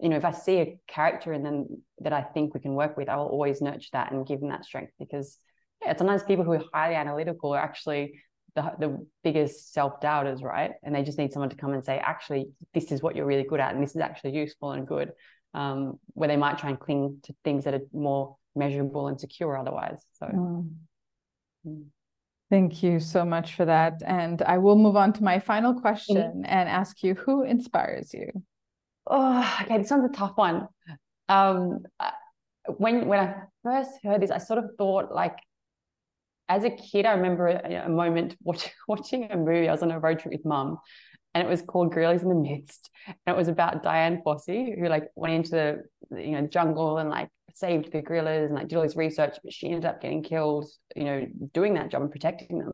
you 0.00 0.08
know, 0.08 0.16
if 0.16 0.24
I 0.24 0.32
see 0.32 0.58
a 0.58 0.78
character 0.88 1.32
in 1.32 1.42
them 1.42 1.82
that 2.00 2.12
I 2.12 2.22
think 2.22 2.54
we 2.54 2.60
can 2.60 2.74
work 2.74 2.96
with, 2.96 3.08
I 3.08 3.16
will 3.16 3.26
always 3.26 3.60
nurture 3.60 3.88
that 3.92 4.12
and 4.12 4.26
give 4.26 4.40
them 4.40 4.50
that 4.50 4.64
strength 4.64 4.92
because 4.98 5.38
yeah, 5.84 5.96
sometimes 5.96 6.22
people 6.22 6.44
who 6.44 6.52
are 6.52 6.64
highly 6.72 6.94
analytical 6.94 7.54
are 7.54 7.60
actually 7.60 8.20
the, 8.54 8.72
the 8.78 9.06
biggest 9.24 9.72
self-doubters, 9.72 10.42
right? 10.42 10.72
And 10.82 10.94
they 10.94 11.02
just 11.02 11.18
need 11.18 11.32
someone 11.32 11.50
to 11.50 11.56
come 11.56 11.72
and 11.72 11.84
say, 11.84 11.98
actually, 11.98 12.48
this 12.74 12.92
is 12.92 13.02
what 13.02 13.16
you're 13.16 13.26
really 13.26 13.44
good 13.44 13.60
at, 13.60 13.74
and 13.74 13.82
this 13.82 13.94
is 13.94 14.00
actually 14.00 14.32
useful 14.36 14.72
and 14.72 14.86
good. 14.86 15.12
Um, 15.54 15.98
where 16.14 16.28
they 16.28 16.36
might 16.36 16.56
try 16.56 16.70
and 16.70 16.80
cling 16.80 17.18
to 17.24 17.34
things 17.44 17.64
that 17.64 17.74
are 17.74 17.82
more 17.92 18.36
measurable 18.56 19.08
and 19.08 19.20
secure 19.20 19.56
otherwise. 19.56 20.02
So 20.14 20.26
mm. 20.26 20.70
Mm. 21.66 21.84
Thank 22.52 22.82
you 22.82 23.00
so 23.00 23.24
much 23.24 23.54
for 23.54 23.64
that. 23.64 24.02
And 24.04 24.42
I 24.42 24.58
will 24.58 24.76
move 24.76 24.94
on 24.94 25.14
to 25.14 25.24
my 25.24 25.38
final 25.38 25.72
question 25.80 26.16
mm-hmm. 26.16 26.44
and 26.44 26.68
ask 26.68 27.02
you 27.02 27.14
who 27.14 27.44
inspires 27.44 28.12
you? 28.12 28.30
Oh, 29.06 29.58
okay. 29.62 29.78
This 29.78 29.90
one's 29.90 30.04
a 30.04 30.14
tough 30.14 30.36
one. 30.36 30.68
Um, 31.30 31.78
when 32.66 33.08
when 33.08 33.20
I 33.20 33.34
first 33.62 33.92
heard 34.04 34.20
this, 34.20 34.30
I 34.30 34.36
sort 34.36 34.58
of 34.58 34.66
thought 34.76 35.10
like, 35.10 35.38
as 36.48 36.64
a 36.64 36.70
kid, 36.70 37.06
I 37.06 37.12
remember 37.12 37.48
a, 37.48 37.86
a 37.86 37.88
moment 37.88 38.36
watching 38.42 38.72
watching 38.86 39.30
a 39.30 39.36
movie. 39.38 39.68
I 39.68 39.72
was 39.72 39.82
on 39.82 39.90
a 39.90 39.98
road 39.98 40.18
trip 40.18 40.34
with 40.34 40.44
mum, 40.44 40.76
and 41.34 41.46
it 41.46 41.50
was 41.50 41.62
called 41.62 41.92
Gorillas 41.92 42.22
in 42.22 42.28
the 42.28 42.34
Mist, 42.34 42.90
and 43.06 43.34
it 43.34 43.36
was 43.36 43.48
about 43.48 43.82
Dian 43.82 44.22
Fossey, 44.24 44.78
who 44.78 44.88
like 44.88 45.08
went 45.14 45.34
into 45.34 45.50
the 45.50 46.22
you 46.22 46.32
know 46.32 46.46
jungle 46.46 46.98
and 46.98 47.10
like 47.10 47.28
saved 47.54 47.92
the 47.92 48.02
gorillas 48.02 48.46
and 48.46 48.54
like 48.54 48.68
did 48.68 48.76
all 48.76 48.82
this 48.82 48.96
research, 48.96 49.36
but 49.42 49.52
she 49.52 49.66
ended 49.66 49.84
up 49.84 50.00
getting 50.00 50.22
killed, 50.22 50.66
you 50.96 51.04
know, 51.04 51.26
doing 51.52 51.74
that 51.74 51.90
job 51.90 52.02
and 52.02 52.10
protecting 52.10 52.58
them. 52.58 52.72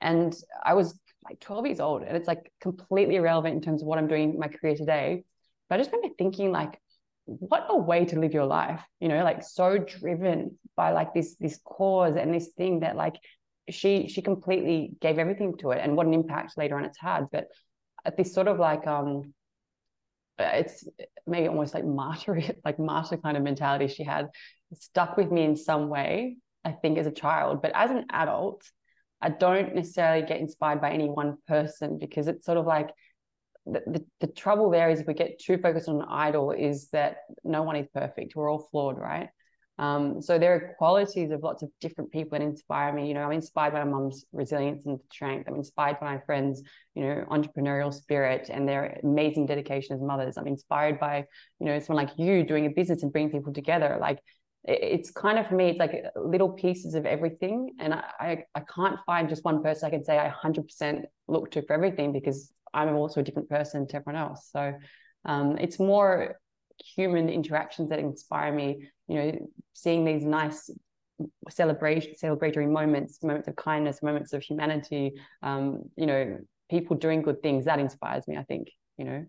And 0.00 0.34
I 0.64 0.74
was 0.74 0.98
like 1.24 1.40
12 1.40 1.66
years 1.66 1.80
old, 1.80 2.02
and 2.02 2.16
it's 2.16 2.28
like 2.28 2.52
completely 2.60 3.16
irrelevant 3.16 3.54
in 3.56 3.62
terms 3.62 3.82
of 3.82 3.88
what 3.88 3.98
I'm 3.98 4.08
doing 4.08 4.34
in 4.34 4.38
my 4.38 4.48
career 4.48 4.76
today. 4.76 5.24
But 5.68 5.76
I 5.76 5.78
just 5.78 5.92
remember 5.92 6.14
thinking 6.16 6.52
like, 6.52 6.80
what 7.24 7.66
a 7.68 7.76
way 7.76 8.04
to 8.04 8.20
live 8.20 8.32
your 8.32 8.46
life, 8.46 8.80
you 9.00 9.08
know, 9.08 9.24
like 9.24 9.42
so 9.42 9.78
driven 9.78 10.58
by 10.76 10.92
like 10.92 11.12
this 11.12 11.36
this 11.40 11.58
cause 11.64 12.14
and 12.16 12.32
this 12.32 12.48
thing 12.56 12.80
that 12.80 12.96
like 12.96 13.16
she 13.68 14.08
she 14.08 14.22
completely 14.22 14.92
gave 15.00 15.18
everything 15.18 15.56
to 15.58 15.70
it, 15.70 15.80
and 15.82 15.96
what 15.96 16.06
an 16.06 16.14
impact 16.14 16.56
later 16.56 16.76
on 16.76 16.84
it's 16.84 17.00
had. 17.00 17.26
But 17.32 17.48
at 18.06 18.16
this 18.16 18.32
sort 18.32 18.48
of 18.48 18.58
like 18.58 18.86
um 18.86 19.34
it's 20.38 20.86
maybe 21.26 21.48
almost 21.48 21.74
like 21.74 21.84
martyr 21.84 22.40
like 22.64 22.78
martyr 22.78 23.16
kind 23.16 23.36
of 23.36 23.42
mentality 23.42 23.88
she 23.88 24.04
had 24.04 24.28
stuck 24.74 25.16
with 25.16 25.30
me 25.30 25.42
in 25.42 25.56
some 25.56 25.88
way 25.88 26.36
i 26.64 26.72
think 26.72 26.98
as 26.98 27.06
a 27.06 27.12
child. 27.12 27.62
But 27.62 27.72
as 27.74 27.90
an 27.90 28.06
adult 28.10 28.62
i 29.20 29.28
don't 29.28 29.74
necessarily 29.74 30.26
get 30.26 30.40
inspired 30.40 30.80
by 30.80 30.90
any 30.92 31.08
one 31.08 31.36
person 31.46 31.98
because 31.98 32.28
it's 32.28 32.46
sort 32.46 32.58
of 32.58 32.66
like 32.66 32.90
the, 33.66 33.82
the, 33.86 34.04
the 34.20 34.26
trouble 34.28 34.70
there 34.70 34.90
is 34.90 35.00
if 35.00 35.08
we 35.08 35.14
get 35.14 35.40
too 35.40 35.58
focused 35.58 35.88
on 35.88 35.96
an 35.96 36.06
idol 36.08 36.52
is 36.52 36.88
that 36.90 37.16
no 37.42 37.64
one 37.64 37.74
is 37.74 37.88
perfect. 37.92 38.36
We're 38.36 38.48
all 38.48 38.68
flawed 38.70 38.96
right 38.96 39.28
um, 39.78 40.22
so 40.22 40.38
there 40.38 40.54
are 40.54 40.74
qualities 40.78 41.30
of 41.30 41.42
lots 41.42 41.62
of 41.62 41.68
different 41.80 42.10
people 42.10 42.38
that 42.38 42.44
inspire 42.44 42.92
me. 42.92 43.08
You 43.08 43.14
know, 43.14 43.24
I'm 43.24 43.32
inspired 43.32 43.74
by 43.74 43.84
my 43.84 43.90
mom's 43.90 44.24
resilience 44.32 44.86
and 44.86 44.98
strength. 45.12 45.46
I'm 45.48 45.56
inspired 45.56 46.00
by 46.00 46.14
my 46.14 46.20
friends, 46.24 46.62
you 46.94 47.02
know, 47.02 47.24
entrepreneurial 47.30 47.92
spirit 47.92 48.48
and 48.50 48.66
their 48.66 48.98
amazing 49.02 49.46
dedication 49.46 49.94
as 49.94 50.00
mothers. 50.00 50.38
I'm 50.38 50.46
inspired 50.46 50.98
by, 50.98 51.26
you 51.60 51.66
know, 51.66 51.78
someone 51.78 52.06
like 52.06 52.18
you 52.18 52.42
doing 52.42 52.66
a 52.66 52.70
business 52.70 53.02
and 53.02 53.12
bringing 53.12 53.30
people 53.30 53.52
together. 53.52 53.98
Like 54.00 54.20
it's 54.64 55.10
kind 55.10 55.38
of 55.38 55.46
for 55.46 55.54
me, 55.54 55.68
it's 55.68 55.78
like 55.78 56.04
little 56.16 56.50
pieces 56.50 56.94
of 56.94 57.04
everything. 57.04 57.72
And 57.78 57.92
I, 57.92 58.04
I, 58.18 58.44
I 58.54 58.60
can't 58.60 58.98
find 59.04 59.28
just 59.28 59.44
one 59.44 59.62
person 59.62 59.86
I 59.86 59.90
can 59.90 60.04
say 60.04 60.18
I 60.18 60.30
100% 60.30 61.04
look 61.28 61.50
to 61.50 61.62
for 61.62 61.74
everything 61.74 62.12
because 62.12 62.50
I'm 62.72 62.96
also 62.96 63.20
a 63.20 63.22
different 63.22 63.50
person 63.50 63.86
to 63.88 63.96
everyone 63.96 64.20
else. 64.20 64.48
So 64.50 64.72
um, 65.26 65.58
it's 65.58 65.78
more 65.78 66.38
human 66.78 67.28
interactions 67.28 67.90
that 67.90 67.98
inspire 67.98 68.52
me 68.52 68.88
you 69.08 69.16
know 69.16 69.48
seeing 69.74 70.04
these 70.04 70.24
nice 70.24 70.70
celebration 71.48 72.12
celebratory 72.22 72.70
moments 72.70 73.22
moments 73.22 73.48
of 73.48 73.56
kindness 73.56 74.02
moments 74.02 74.32
of 74.32 74.42
humanity 74.42 75.12
um 75.42 75.82
you 75.96 76.06
know 76.06 76.38
people 76.70 76.96
doing 76.96 77.22
good 77.22 77.42
things 77.42 77.64
that 77.64 77.78
inspires 77.78 78.26
me 78.28 78.36
i 78.36 78.42
think 78.42 78.68
you 78.98 79.04
know 79.04 79.24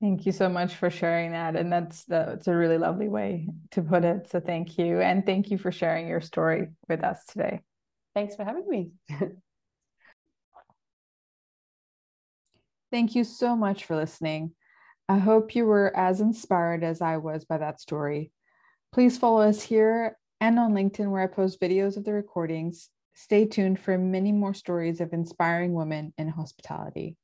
Thank 0.00 0.24
you 0.24 0.32
so 0.32 0.48
much 0.48 0.76
for 0.76 0.88
sharing 0.88 1.32
that. 1.32 1.56
And 1.56 1.70
that's 1.70 2.04
that's 2.06 2.48
a 2.48 2.56
really 2.56 2.78
lovely 2.78 3.08
way 3.08 3.48
to 3.72 3.82
put 3.82 4.02
it. 4.02 4.30
So 4.30 4.40
thank 4.40 4.78
you. 4.78 5.00
And 5.00 5.26
thank 5.26 5.50
you 5.50 5.58
for 5.58 5.70
sharing 5.70 6.08
your 6.08 6.22
story 6.22 6.68
with 6.88 7.04
us 7.04 7.22
today. 7.26 7.60
Thanks 8.14 8.34
for 8.34 8.44
having 8.44 8.66
me. 8.66 8.92
thank 12.90 13.14
you 13.14 13.24
so 13.24 13.54
much 13.54 13.84
for 13.84 13.94
listening. 13.94 14.52
I 15.10 15.18
hope 15.18 15.56
you 15.56 15.66
were 15.66 15.90
as 15.96 16.20
inspired 16.20 16.84
as 16.84 17.02
I 17.02 17.16
was 17.16 17.44
by 17.44 17.58
that 17.58 17.80
story. 17.80 18.30
Please 18.92 19.18
follow 19.18 19.40
us 19.40 19.60
here 19.60 20.16
and 20.40 20.56
on 20.56 20.72
LinkedIn, 20.72 21.10
where 21.10 21.20
I 21.20 21.26
post 21.26 21.60
videos 21.60 21.96
of 21.96 22.04
the 22.04 22.12
recordings. 22.12 22.90
Stay 23.14 23.44
tuned 23.44 23.80
for 23.80 23.98
many 23.98 24.30
more 24.30 24.54
stories 24.54 25.00
of 25.00 25.12
inspiring 25.12 25.72
women 25.72 26.14
in 26.16 26.28
hospitality. 26.28 27.16